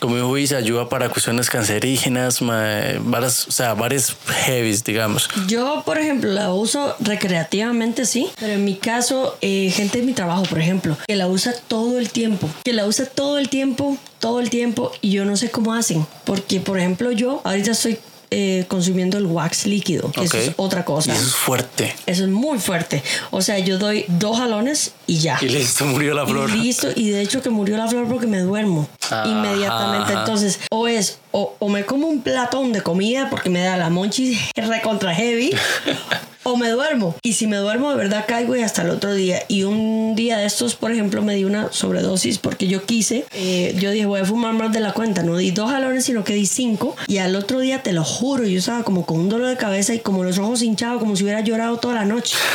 Como 0.00 0.16
dijo 0.16 0.28
Luis, 0.28 0.52
ayuda 0.52 0.88
para 0.88 1.08
cuestiones 1.08 1.50
cancerígenas, 1.50 2.42
mae, 2.42 2.98
varias, 3.04 3.46
o 3.46 3.52
sea, 3.52 3.74
varias 3.74 4.16
heavies, 4.26 4.82
digamos. 4.82 5.28
Yo, 5.46 5.82
por 5.86 5.98
ejemplo, 5.98 6.32
la 6.32 6.52
uso 6.52 6.96
recreativamente, 6.98 8.06
sí, 8.06 8.28
pero 8.40 8.54
en 8.54 8.64
mi 8.64 8.74
caso, 8.74 9.36
eh, 9.40 9.70
gente 9.72 10.00
de 10.00 10.06
mi 10.06 10.14
trabajo, 10.14 10.42
por 10.44 10.58
ejemplo, 10.58 10.96
que 11.06 11.14
la 11.14 11.28
usa 11.28 11.54
todo 11.68 12.00
el 12.00 12.10
tiempo, 12.10 12.48
que 12.64 12.72
la 12.72 12.86
usa 12.86 13.06
todo 13.06 13.38
el 13.38 13.50
tiempo, 13.50 13.98
todo 14.18 14.40
el 14.40 14.50
tiempo, 14.50 14.90
y 15.00 15.12
yo 15.12 15.24
no 15.24 15.36
sé 15.36 15.50
cómo 15.50 15.74
hacen, 15.74 16.06
porque, 16.24 16.60
por 16.60 16.78
ejemplo, 16.78 17.12
yo 17.12 17.40
ahorita 17.44 17.70
estoy 17.72 17.98
eh, 18.32 18.64
consumiendo 18.68 19.18
el 19.18 19.26
wax 19.26 19.66
líquido, 19.66 20.12
que 20.12 20.24
eso 20.24 20.38
es 20.38 20.52
otra 20.56 20.84
cosa. 20.84 21.10
Y 21.10 21.16
eso 21.16 21.26
es 21.26 21.34
fuerte. 21.34 21.94
Eso 22.06 22.24
es 22.24 22.30
muy 22.30 22.58
fuerte. 22.58 23.02
O 23.30 23.42
sea, 23.42 23.58
yo 23.58 23.78
doy 23.78 24.04
dos 24.06 24.38
jalones 24.38 24.92
y 25.06 25.18
ya. 25.18 25.38
Y 25.40 25.48
listo, 25.48 25.84
murió 25.84 26.14
la 26.14 26.26
flor. 26.26 26.48
Y 26.50 26.54
listo, 26.54 26.88
y 26.94 27.10
de 27.10 27.22
hecho 27.22 27.42
que 27.42 27.50
murió 27.50 27.76
la 27.76 27.88
flor 27.88 28.06
porque 28.08 28.26
me 28.26 28.38
duermo 28.38 28.88
inmediatamente. 29.26 30.12
Entonces, 30.12 30.60
o 30.70 30.86
es, 30.86 31.18
o, 31.32 31.56
o 31.58 31.68
me 31.68 31.84
como 31.84 32.06
un 32.06 32.22
platón 32.22 32.72
de 32.72 32.82
comida 32.82 33.28
porque 33.30 33.50
me 33.50 33.62
da 33.62 33.76
la 33.76 33.90
monchis 33.90 34.38
recontra 34.54 35.14
heavy, 35.14 35.52
o 36.42 36.56
me 36.56 36.68
duermo. 36.70 37.14
Y 37.22 37.34
si 37.34 37.46
me 37.46 37.56
duermo, 37.56 37.90
de 37.90 37.96
verdad 37.96 38.24
caigo 38.26 38.56
y 38.56 38.62
hasta 38.62 38.82
el 38.82 38.90
otro 38.90 39.14
día. 39.14 39.42
Y 39.48 39.64
un 39.64 40.14
día 40.16 40.38
de 40.38 40.46
estos, 40.46 40.74
por 40.74 40.92
ejemplo, 40.92 41.22
me 41.22 41.34
di 41.34 41.44
una 41.44 41.72
sobredosis 41.72 42.38
porque 42.38 42.66
yo 42.66 42.84
quise, 42.84 43.24
eh, 43.32 43.74
yo 43.78 43.90
dije, 43.90 44.06
voy 44.06 44.20
a 44.20 44.24
fumar 44.24 44.54
más 44.54 44.72
de 44.72 44.80
la 44.80 44.92
cuenta. 44.92 45.22
No 45.22 45.36
di 45.36 45.50
dos 45.50 45.70
jalones, 45.70 46.04
sino 46.04 46.24
que 46.24 46.34
di 46.34 46.46
cinco. 46.46 46.96
Y 47.06 47.18
al 47.18 47.36
otro 47.36 47.60
día, 47.60 47.82
te 47.82 47.92
lo 47.92 48.04
juro, 48.04 48.44
yo 48.44 48.58
estaba 48.58 48.84
como 48.84 49.06
con 49.06 49.20
un 49.20 49.28
dolor 49.28 49.48
de 49.48 49.56
cabeza 49.56 49.94
y 49.94 50.00
como 50.00 50.24
los 50.24 50.38
ojos 50.38 50.62
hinchados, 50.62 51.00
como 51.00 51.16
si 51.16 51.24
hubiera 51.24 51.40
llorado 51.40 51.78
toda 51.78 51.94
la 51.94 52.04
noche. 52.04 52.36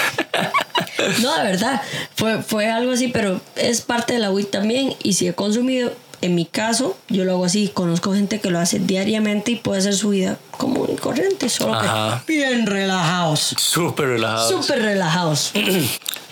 No, 1.21 1.37
de 1.37 1.43
verdad, 1.43 1.81
fue, 2.15 2.41
fue 2.41 2.67
algo 2.67 2.91
así, 2.91 3.09
pero 3.09 3.39
es 3.55 3.81
parte 3.81 4.13
de 4.13 4.19
la 4.19 4.31
weed 4.31 4.47
también. 4.47 4.93
Y 5.03 5.13
si 5.13 5.27
he 5.27 5.33
consumido, 5.33 5.91
en 6.21 6.35
mi 6.35 6.45
caso, 6.45 6.97
yo 7.09 7.25
lo 7.25 7.33
hago 7.33 7.45
así. 7.45 7.69
Conozco 7.73 8.13
gente 8.13 8.39
que 8.39 8.49
lo 8.49 8.59
hace 8.59 8.79
diariamente 8.79 9.51
y 9.51 9.55
puede 9.55 9.79
hacer 9.79 9.93
su 9.93 10.09
vida 10.09 10.39
común 10.55 10.89
y 10.93 10.95
corriente, 10.97 11.49
solo 11.49 11.73
Ajá. 11.75 12.23
que 12.25 12.33
bien 12.33 12.65
relajados. 12.65 13.53
Súper 13.57 14.07
relajado. 14.07 14.61
Súper 14.61 14.81
relajados. 14.81 15.51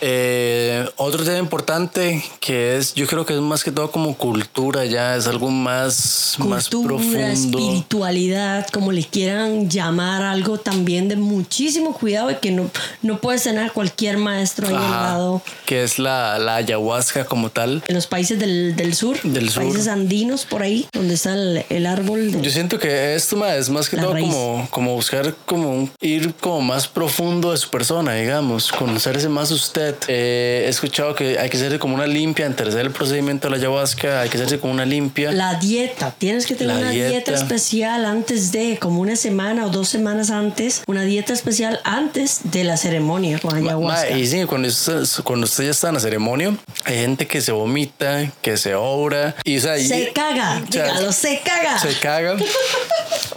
Eh, 0.05 0.86
otro 0.97 1.23
tema 1.23 1.38
importante 1.38 2.21
que 2.41 2.75
es, 2.75 2.93
yo 2.93 3.07
creo 3.07 3.25
que 3.25 3.36
es 3.36 3.39
más 3.39 3.63
que 3.63 3.71
todo 3.71 3.89
como 3.89 4.17
cultura, 4.17 4.83
ya 4.83 5.15
es 5.15 5.27
algo 5.27 5.49
más, 5.49 6.36
más 6.39 6.67
Cultura, 6.67 6.88
profundo. 6.97 7.57
espiritualidad, 7.57 8.67
como 8.73 8.91
le 8.91 9.05
quieran 9.05 9.69
llamar, 9.69 10.23
algo 10.23 10.57
también 10.57 11.07
de 11.07 11.15
muchísimo 11.15 11.93
cuidado 11.93 12.31
y 12.31 12.36
que 12.36 12.51
no, 12.51 12.69
no 13.01 13.19
puedes 13.21 13.43
tener 13.43 13.71
cualquier 13.71 14.17
maestro 14.17 14.67
ahí 14.67 14.75
al 14.75 14.81
lado. 14.91 15.41
que 15.65 15.83
es 15.83 15.99
la, 15.99 16.38
la 16.38 16.55
ayahuasca 16.55 17.23
como 17.23 17.49
tal. 17.49 17.81
En 17.88 17.95
los 17.95 18.05
países 18.05 18.38
del, 18.38 18.75
del 18.75 18.95
sur, 18.95 19.17
Del 19.23 19.49
sur. 19.49 19.63
países 19.63 19.88
andinos 19.88 20.43
por 20.45 20.63
ahí, 20.63 20.86
donde 20.91 21.13
está 21.13 21.33
el, 21.33 21.63
el 21.69 21.86
árbol. 21.86 22.29
de- 22.33 22.41
Yo 22.41 22.51
siento 22.51 22.77
que 22.77 23.15
esto 23.15 23.38
ma, 23.38 23.55
es 23.55 23.69
más 23.69 23.88
que 23.89 23.95
todo 23.95 24.12
raíz. 24.13 24.28
como, 24.28 24.67
como 24.69 24.93
buscar 24.95 25.34
como 25.45 25.89
ir 26.02 26.34
como 26.36 26.62
más 26.62 26.88
profundo 26.88 27.52
de 27.52 27.58
su 27.58 27.69
persona, 27.69 28.13
digamos, 28.13 28.71
conocerse 28.71 29.30
más 29.30 29.52
usted. 29.52 29.95
Eh, 30.08 30.63
he 30.65 30.69
escuchado 30.69 31.15
que 31.15 31.38
hay 31.39 31.49
que 31.49 31.58
hacerse 31.58 31.80
como 31.80 31.95
una 31.95 32.08
limpia 32.08 32.45
antes 32.45 32.65
de 32.67 32.71
hacer 32.71 32.86
el 32.86 32.91
procedimiento 32.91 33.47
de 33.47 33.52
la 33.52 33.58
ayahuasca, 33.58 34.21
hay 34.21 34.30
que 34.30 34.38
hacerse 34.38 34.60
como 34.60 34.73
una 34.73 34.86
limpia. 34.86 35.32
La 35.32 35.56
dieta, 35.56 36.12
tienes 36.17 36.45
que 36.45 36.56
tener 36.56 36.76
La 36.76 36.82
una 36.82 36.91
dieta. 36.91 37.10
dieta. 37.10 37.34
especial 37.34 38.06
antes 38.06 38.52
de, 38.52 38.78
como 38.80 39.02
una 39.02 39.15
semana 39.15 39.65
o 39.65 39.69
dos 39.69 39.89
semanas 39.89 40.30
antes, 40.30 40.84
una 40.88 41.04
dieta 41.04 41.34
especial 41.34 41.80
antes 41.84 42.41
de 42.43 42.63
la 42.63 42.78
ceremonia 42.78 43.39
con 43.39 43.54
Ma, 43.63 43.71
ayahuasca. 43.71 44.10
y 44.17 44.28
sí, 44.28 44.43
cuando 44.45 44.67
usted, 44.67 45.04
cuando 45.23 45.45
usted 45.45 45.65
ya 45.65 45.71
está 45.71 45.89
en 45.89 45.95
la 45.95 45.99
ceremonia, 45.99 46.56
hay 46.86 46.95
gente 46.97 47.28
que 47.28 47.41
se 47.41 47.52
vomita, 47.52 48.32
que 48.41 48.58
se 48.58 48.76
obra, 48.76 49.36
y 49.43 49.58
o 49.58 49.62
sea, 49.62 49.78
y- 49.78 49.88
se 49.88 50.12
caga, 50.13 50.62
o 50.67 50.71
sea, 50.71 50.86
dígalo, 50.86 51.12
se 51.12 51.41
caga. 51.43 51.80
se 51.80 51.93
caga. 51.99 52.36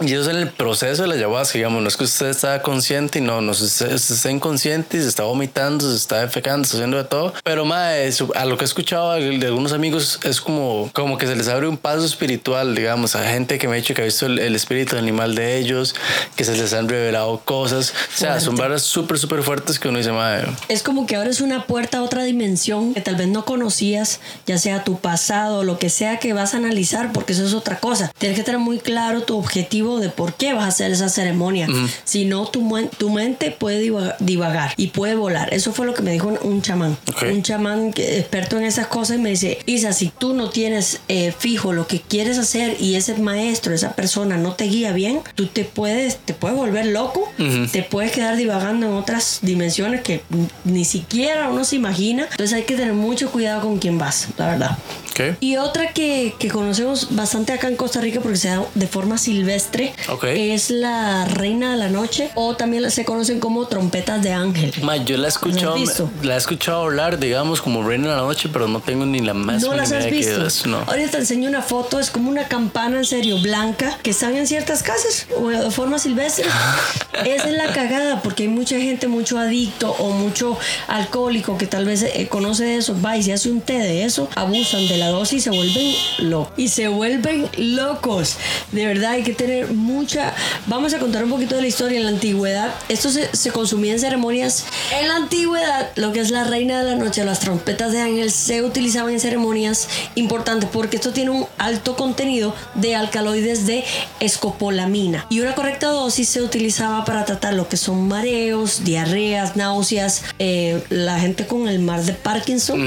Y 0.01 0.13
eso 0.13 0.21
es 0.21 0.27
en 0.27 0.35
el 0.37 0.49
proceso 0.67 1.03
de 1.03 1.07
la 1.07 1.15
ayahuasca, 1.15 1.57
digamos, 1.57 1.81
no 1.81 1.87
es 1.87 1.95
que 1.95 2.03
usted 2.03 2.27
está 2.27 2.61
consciente 2.61 3.19
y 3.19 3.21
no, 3.21 3.39
no, 3.39 3.51
usted, 3.51 3.93
usted 3.93 4.15
está 4.15 4.29
inconsciente 4.29 4.97
y 4.97 5.01
se 5.01 5.07
está 5.07 5.23
vomitando, 5.23 5.89
se 5.89 5.95
está 5.95 6.19
defecando, 6.19 6.65
está 6.65 6.75
haciendo 6.75 6.97
de 6.97 7.05
todo. 7.05 7.33
Pero 7.41 7.63
mae, 7.63 8.11
a 8.35 8.45
lo 8.45 8.57
que 8.57 8.65
he 8.65 8.67
escuchado 8.67 9.13
de 9.13 9.45
algunos 9.47 9.71
amigos 9.71 10.19
es 10.23 10.41
como, 10.41 10.89
como 10.91 11.17
que 11.17 11.25
se 11.25 11.37
les 11.37 11.47
abre 11.47 11.69
un 11.69 11.77
paso 11.77 12.03
espiritual, 12.03 12.75
digamos, 12.75 13.15
a 13.15 13.23
gente 13.23 13.57
que 13.57 13.69
me 13.69 13.75
ha 13.75 13.77
dicho 13.77 13.93
que 13.93 14.01
ha 14.01 14.05
visto 14.05 14.25
el, 14.25 14.39
el 14.39 14.55
espíritu 14.55 14.97
animal 14.97 15.35
de 15.35 15.57
ellos, 15.57 15.95
que 16.35 16.43
se 16.43 16.57
les 16.57 16.73
han 16.73 16.89
revelado 16.89 17.39
cosas. 17.45 17.93
O 18.13 18.17
sea, 18.17 18.41
son 18.41 18.57
varas 18.57 18.81
súper, 18.81 19.17
súper 19.19 19.43
fuertes 19.43 19.79
que 19.79 19.87
uno 19.87 19.99
dice, 19.99 20.11
mae, 20.11 20.43
Es 20.67 20.83
como 20.83 21.05
que 21.05 21.15
abres 21.15 21.39
una 21.39 21.65
puerta 21.65 21.99
a 21.99 22.03
otra 22.03 22.25
dimensión 22.25 22.93
que 22.93 22.99
tal 22.99 23.15
vez 23.15 23.29
no 23.29 23.45
conocías, 23.45 24.19
ya 24.45 24.57
sea 24.57 24.83
tu 24.83 24.99
pasado, 24.99 25.63
lo 25.63 25.79
que 25.79 25.89
sea 25.89 26.19
que 26.19 26.33
vas 26.33 26.55
a 26.55 26.57
analizar, 26.57 27.13
porque 27.13 27.31
eso 27.31 27.45
es 27.45 27.53
otra 27.53 27.79
cosa. 27.79 28.11
Tienes 28.17 28.37
que 28.37 28.43
tener 28.43 28.59
muy 28.59 28.79
claro 28.79 29.21
tu 29.21 29.37
objetivo 29.37 30.01
de 30.01 30.09
por 30.09 30.33
qué 30.33 30.56
vas 30.57 30.65
a 30.65 30.67
hacer 30.69 30.91
esa 30.91 31.09
ceremonia. 31.09 31.67
Si 32.03 32.25
no, 32.25 32.45
tu, 32.47 32.61
muen- 32.61 32.89
tu 32.97 33.09
mente 33.09 33.51
puede 33.51 33.79
diva- 33.81 34.15
divagar 34.19 34.73
y 34.77 34.87
puede 34.87 35.15
volar. 35.15 35.53
Eso 35.53 35.71
fue 35.73 35.85
lo 35.85 35.93
que 35.93 36.01
me 36.01 36.11
dijo 36.11 36.33
un, 36.41 36.61
chamán. 36.61 36.97
Un 37.31 37.43
chamán 37.43 37.93
experto 37.95 38.57
en 38.57 38.65
esas 38.65 38.87
cosas 38.87 39.17
y 39.17 39.21
me 39.21 39.29
dice, 39.29 39.59
Isa, 39.65 39.93
si 39.93 40.07
tú 40.09 40.33
no 40.33 40.49
tienes 40.49 40.99
eh, 41.07 41.33
fijo 41.37 41.73
lo 41.73 41.87
que 41.87 42.01
quieres 42.01 42.37
hacer 42.37 42.77
y 42.81 42.95
ese 42.95 43.15
maestro, 43.15 43.73
esa 43.73 43.93
persona 43.93 44.37
no 44.37 44.53
te 44.53 44.65
guía 44.65 44.91
bien, 44.91 45.21
tú 45.35 45.47
te 45.47 45.63
puedes, 45.63 46.17
te 46.17 46.33
puedes 46.33 46.57
volver 46.57 46.87
loco, 46.87 47.31
te 47.71 47.83
puedes 47.83 48.11
quedar 48.11 48.35
divagando 48.37 48.87
en 48.87 48.93
otras 48.93 49.39
dimensiones 49.41 50.01
que 50.01 50.21
ni 50.65 50.85
siquiera 50.85 51.49
uno 51.49 51.63
se 51.63 51.75
imagina. 51.75 52.27
Entonces 52.31 52.53
hay 52.53 52.63
que 52.63 52.75
tener 52.75 52.93
mucho 52.93 53.31
cuidado 53.31 53.61
con 53.61 53.77
quién 53.79 53.97
vas, 53.97 54.27
la 54.37 54.47
verdad. 54.47 54.77
¿Qué? 55.17 55.35
Y 55.39 55.57
otra 55.57 55.93
que, 55.93 56.35
que 56.39 56.47
conocemos 56.49 57.15
bastante 57.15 57.53
acá 57.53 57.67
en 57.67 57.75
Costa 57.75 57.99
Rica 58.01 58.19
porque 58.21 58.37
se 58.37 58.49
da 58.49 58.63
de 58.75 58.87
forma 58.87 59.17
silvestre 59.17 59.93
Ok. 60.09 60.25
es 60.25 60.69
la 60.69 61.25
reina 61.25 61.71
de 61.71 61.77
la 61.77 61.89
noche 61.89 62.29
o 62.35 62.55
también 62.55 62.89
se 62.91 63.03
conocen 63.05 63.39
como 63.39 63.67
trompetas 63.67 64.21
de 64.21 64.31
ángel. 64.33 64.71
Ma, 64.83 64.97
yo 64.97 65.17
la 65.17 65.25
he 65.27 65.29
escuchado, 65.29 65.75
la 66.21 66.35
he 66.35 66.37
escuchado 66.37 66.83
hablar, 66.83 67.17
digamos, 67.19 67.61
como 67.61 67.85
Reina 67.87 68.09
de 68.09 68.15
la 68.15 68.21
Noche, 68.21 68.49
pero 68.53 68.67
no 68.67 68.79
tengo 68.79 69.05
ni 69.05 69.19
la 69.19 69.33
más 69.33 69.61
No 69.63 69.73
las 69.73 69.91
has 69.91 70.05
idea 70.05 70.11
visto. 70.11 70.45
es, 70.45 70.65
no. 70.65 70.77
Ahorita 70.87 71.11
te 71.11 71.17
enseño 71.17 71.49
una 71.49 71.61
foto, 71.61 71.99
es 71.99 72.09
como 72.11 72.29
una 72.29 72.47
campana 72.47 72.97
en 72.97 73.05
serio 73.05 73.39
blanca 73.41 73.97
que 74.03 74.11
están 74.11 74.35
en 74.35 74.45
ciertas 74.47 74.83
casas 74.83 75.27
o 75.41 75.47
de 75.49 75.71
forma 75.71 75.97
silvestre. 75.99 76.45
Esa 77.25 77.49
es 77.49 77.55
la 77.57 77.71
cagada 77.73 78.21
porque 78.21 78.43
hay 78.43 78.49
mucha 78.49 78.77
gente, 78.77 79.07
mucho 79.07 79.39
adicto 79.39 79.91
o 79.91 80.11
mucho 80.11 80.57
alcohólico 80.87 81.57
que 81.57 81.65
tal 81.67 81.85
vez 81.85 82.03
eh, 82.03 82.27
conoce 82.29 82.63
de 82.65 82.75
eso, 82.77 82.95
va 83.03 83.17
y 83.17 83.23
se 83.23 83.33
hace 83.33 83.49
un 83.49 83.61
té 83.61 83.73
de 83.79 84.03
eso, 84.03 84.29
abusan 84.35 84.87
de 84.87 84.97
la 84.97 85.06
dosis 85.07 85.39
y 85.39 85.41
se 85.41 85.49
vuelven 85.49 85.95
locos. 86.19 86.53
Y 86.57 86.67
se 86.69 86.87
vuelven 86.87 87.49
locos. 87.57 88.37
De 88.71 88.85
verdad 88.85 89.11
hay 89.11 89.23
que 89.23 89.33
tener 89.33 89.73
mucha... 89.73 90.33
Vamos 90.67 90.93
a 90.93 90.99
contar 90.99 91.23
un 91.23 91.29
poquito 91.29 91.55
de 91.55 91.61
la 91.61 91.67
historia 91.67 91.97
en 91.97 92.05
la 92.05 92.11
antigüedad. 92.11 92.73
Esto 92.89 93.09
se, 93.09 93.35
se 93.35 93.51
consumía 93.51 93.93
en 93.93 93.99
ceremonias. 93.99 94.65
En 94.99 95.07
la 95.07 95.15
antigüedad, 95.15 95.89
lo 95.95 96.11
que 96.11 96.19
es 96.19 96.31
la 96.31 96.43
reina 96.43 96.83
de 96.83 96.91
la 96.91 96.95
noche, 96.97 97.23
las 97.25 97.39
trompetas 97.39 97.91
de 97.91 98.01
ángel, 98.01 98.31
se 98.31 98.63
utilizaban 98.63 99.13
en 99.13 99.19
ceremonias 99.19 99.87
importantes 100.15 100.69
porque 100.71 100.97
esto 100.97 101.11
tiene 101.11 101.31
un 101.31 101.45
alto 101.57 101.95
contenido 101.95 102.53
de 102.75 102.95
alcaloides 102.95 103.65
de 103.65 103.83
escopolamina. 104.19 105.25
Y 105.29 105.39
una 105.41 105.55
correcta 105.55 105.87
dosis 105.87 106.29
se 106.29 106.41
utilizaba 106.41 107.05
para 107.05 107.25
tratar 107.25 107.53
lo 107.53 107.67
que 107.67 107.77
son 107.77 108.07
mareos, 108.07 108.83
diarreas, 108.83 109.55
náuseas, 109.55 110.23
eh, 110.39 110.83
la 110.89 111.19
gente 111.19 111.45
con 111.47 111.67
el 111.67 111.79
mar 111.79 112.03
de 112.03 112.13
Parkinson, 112.13 112.79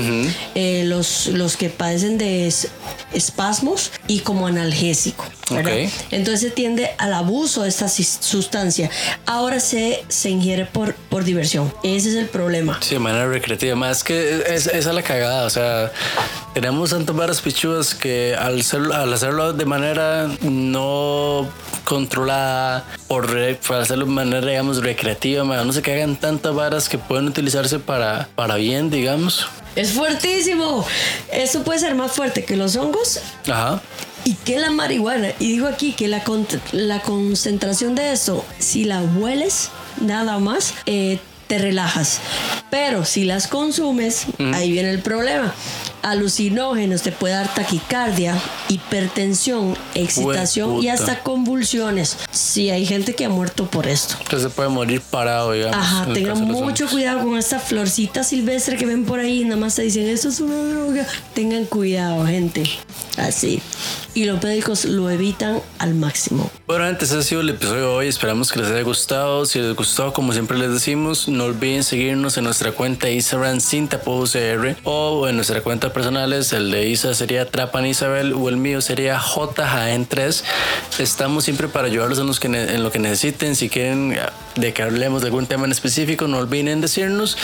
eh, 0.55 0.85
los, 0.87 1.27
los 1.29 1.57
que 1.57 1.69
padecen 1.69 2.10
de 2.19 2.47
es- 2.47 2.69
espasmos 3.13 3.91
y 4.07 4.21
como 4.21 4.47
analgésico. 4.47 5.25
¿verdad? 5.51 5.73
Ok. 5.85 5.91
Entonces 6.13 6.41
se 6.41 6.51
tiende 6.51 6.91
al 6.99 7.13
abuso 7.13 7.63
de 7.65 7.69
esta 7.71 7.89
sustancia. 7.89 8.89
Ahora 9.27 9.59
se, 9.59 10.05
se 10.09 10.31
ingiere 10.31 10.65
por, 10.67 10.95
por 10.95 11.25
diversión. 11.25 11.73
Ese 11.83 12.11
es 12.11 12.15
el 12.17 12.27
problema. 12.29 12.79
Sí, 12.81 12.95
de 12.95 13.01
manera 13.01 13.27
recreativa. 13.27 13.75
Más 13.75 14.05
que 14.05 14.43
es, 14.55 14.67
esa 14.67 14.71
es 14.79 14.87
la 14.87 15.03
cagada. 15.03 15.45
O 15.47 15.51
sea, 15.51 15.91
tenemos 16.55 16.91
tantas 16.91 17.17
varas 17.17 17.41
pichudas 17.41 17.95
que 17.95 18.37
al, 18.39 18.63
ser- 18.63 18.93
al 18.93 19.13
hacerlo 19.13 19.53
de 19.53 19.65
manera 19.65 20.29
no 20.43 21.49
controlada, 21.95 22.85
por, 23.09 23.29
re- 23.31 23.57
para 23.67 23.83
hacerlo 23.83 24.07
de 24.07 24.13
manera, 24.13 24.47
digamos, 24.47 24.79
recreativa, 24.83 25.43
ma, 25.45 25.63
no 25.65 25.73
se 25.73 25.83
que 25.83 25.93
hagan 25.93 26.17
tantas 26.17 26.55
varas 26.55 26.89
que 26.89 26.99
pueden 26.99 27.27
utilizarse 27.27 27.79
para, 27.81 28.29
para 28.37 28.55
bien, 28.55 28.91
digamos. 28.91 29.47
Es 29.77 29.93
fuertísimo. 29.93 30.87
Esto 31.33 31.63
puede 31.63 31.79
ser 31.81 31.95
más 31.95 32.13
fuerte 32.13 32.45
que 32.45 32.57
los 32.57 32.77
hongos 32.77 33.21
Ajá. 33.49 33.81
y 34.25 34.35
que 34.35 34.59
la 34.59 34.71
marihuana. 34.71 35.29
Y 35.41 35.53
digo 35.53 35.67
aquí 35.67 35.93
que 35.93 36.07
la, 36.09 36.23
con- 36.25 36.47
la 36.73 37.01
concentración 37.03 37.95
de 37.97 38.13
eso, 38.13 38.45
si 38.59 38.85
la 38.85 39.01
hueles 39.03 39.71
nada 40.01 40.39
más, 40.39 40.75
eh, 40.87 41.19
te 41.51 41.59
relajas. 41.59 42.21
Pero 42.71 43.05
si 43.05 43.25
las 43.25 43.49
consumes, 43.49 44.27
ahí 44.55 44.71
viene 44.71 44.91
el 44.91 45.01
problema. 45.01 45.53
alucinógenos, 46.03 47.03
te 47.03 47.11
puede 47.11 47.35
dar 47.35 47.53
taquicardia, 47.53 48.41
hipertensión, 48.69 49.77
excitación 49.95 50.81
y 50.81 50.89
hasta 50.89 51.25
convulsiones. 51.25 52.17
Sí, 52.31 52.71
hay 52.71 52.87
gente 52.87 53.15
que 53.15 53.25
ha 53.25 53.29
muerto 53.29 53.67
por 53.69 53.89
esto. 53.89 54.15
Que 54.29 54.39
se 54.39 54.49
puede 54.49 54.69
morir 54.69 55.01
parado, 55.01 55.53
digamos. 55.53 55.77
Ajá, 55.77 56.07
tengan 56.13 56.41
mucho 56.41 56.89
cuidado 56.89 57.25
con 57.25 57.37
esta 57.37 57.59
florcita 57.59 58.23
silvestre 58.23 58.77
que 58.77 58.87
ven 58.87 59.05
por 59.05 59.19
ahí, 59.19 59.45
nada 59.45 59.57
más 59.57 59.75
te 59.75 59.83
dicen, 59.83 60.09
esto 60.09 60.29
es 60.29 60.39
una 60.39 60.55
droga. 60.55 61.05
Tengan 61.35 61.65
cuidado, 61.65 62.25
gente. 62.27 62.63
Así. 63.17 63.61
Y 64.15 64.25
los 64.25 64.41
médicos 64.41 64.85
lo 64.85 65.11
evitan 65.11 65.61
al 65.79 65.95
máximo. 65.95 66.49
Bueno, 66.71 66.85
antes 66.85 67.11
ha 67.11 67.21
sido 67.21 67.41
el 67.41 67.51
episodio 67.51 67.81
de 67.81 67.87
hoy. 67.87 68.07
Esperamos 68.07 68.53
que 68.53 68.61
les 68.61 68.71
haya 68.71 68.83
gustado. 68.83 69.45
Si 69.45 69.59
les 69.59 69.75
gustó, 69.75 70.13
como 70.13 70.33
siempre 70.33 70.57
les 70.57 70.73
decimos, 70.73 71.27
no 71.27 71.47
olviden 71.47 71.83
seguirnos 71.83 72.39
en 72.39 72.45
nuestra 72.45 72.71
cuenta 72.71 73.11
Instagram 73.11 73.59
sin 73.59 73.89
tapujos 73.89 74.35
CR 74.35 74.77
o 74.85 75.27
en 75.27 75.35
nuestra 75.35 75.63
cuenta 75.63 75.93
personales. 75.93 76.53
El 76.53 76.71
de 76.71 76.89
Isa 76.89 77.13
sería 77.15 77.51
Trapan 77.51 77.87
Isabel 77.87 78.35
o 78.35 78.49
el 78.49 78.57
mío 78.57 78.81
sería 78.83 79.19
JJN3. 79.19 80.45
Estamos 81.01 81.43
siempre 81.43 81.67
para 81.67 81.89
ayudarlos 81.89 82.21
en, 82.21 82.29
los 82.29 82.39
que 82.39 82.47
en 82.47 82.83
lo 82.85 82.93
que 82.93 83.01
necesiten. 83.01 83.57
Si 83.57 83.69
quieren 83.69 84.17
de 84.55 84.73
que 84.73 84.83
hablemos 84.83 85.23
de 85.23 85.29
algún 85.29 85.47
tema 85.47 85.65
en 85.65 85.73
específico, 85.73 86.29
no 86.29 86.39
olviden 86.39 86.81
decirnos. 86.81 87.37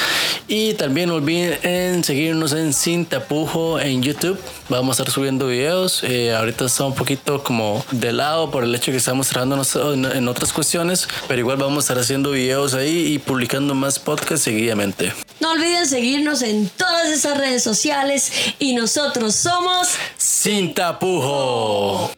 Y 0.46 0.74
también 0.74 1.08
no 1.08 1.16
olviden 1.16 1.58
en 1.64 2.04
seguirnos 2.04 2.52
en 2.52 2.72
Sin 2.72 3.06
Tapujo 3.06 3.80
en 3.80 4.04
YouTube. 4.04 4.38
Vamos 4.68 5.00
a 5.00 5.02
estar 5.02 5.12
subiendo 5.12 5.48
videos. 5.48 6.04
Eh, 6.04 6.32
ahorita 6.32 6.66
está 6.66 6.84
un 6.84 6.94
poquito 6.94 7.42
como 7.42 7.84
de 7.90 8.12
lado 8.12 8.52
por 8.52 8.62
el 8.62 8.72
hecho 8.72 8.92
que 8.92 8.98
estamos 8.98 9.15
trabajando 9.24 9.92
en, 9.92 10.05
en 10.05 10.29
otras 10.29 10.52
cuestiones, 10.52 11.09
pero 11.29 11.40
igual 11.40 11.57
vamos 11.57 11.79
a 11.79 11.81
estar 11.81 11.98
haciendo 11.98 12.31
videos 12.31 12.74
ahí 12.74 13.14
y 13.14 13.18
publicando 13.18 13.74
más 13.74 13.98
podcasts 13.98 14.44
seguidamente. 14.44 15.12
No 15.40 15.52
olviden 15.52 15.87
seguirnos 15.87 16.42
en 16.42 16.68
todas 16.68 17.09
esas 17.09 17.38
redes 17.38 17.62
sociales 17.62 18.33
y 18.59 18.74
nosotros 18.74 19.35
somos... 19.35 19.88
Sin 20.16 20.74
Tapujo. 20.74 22.11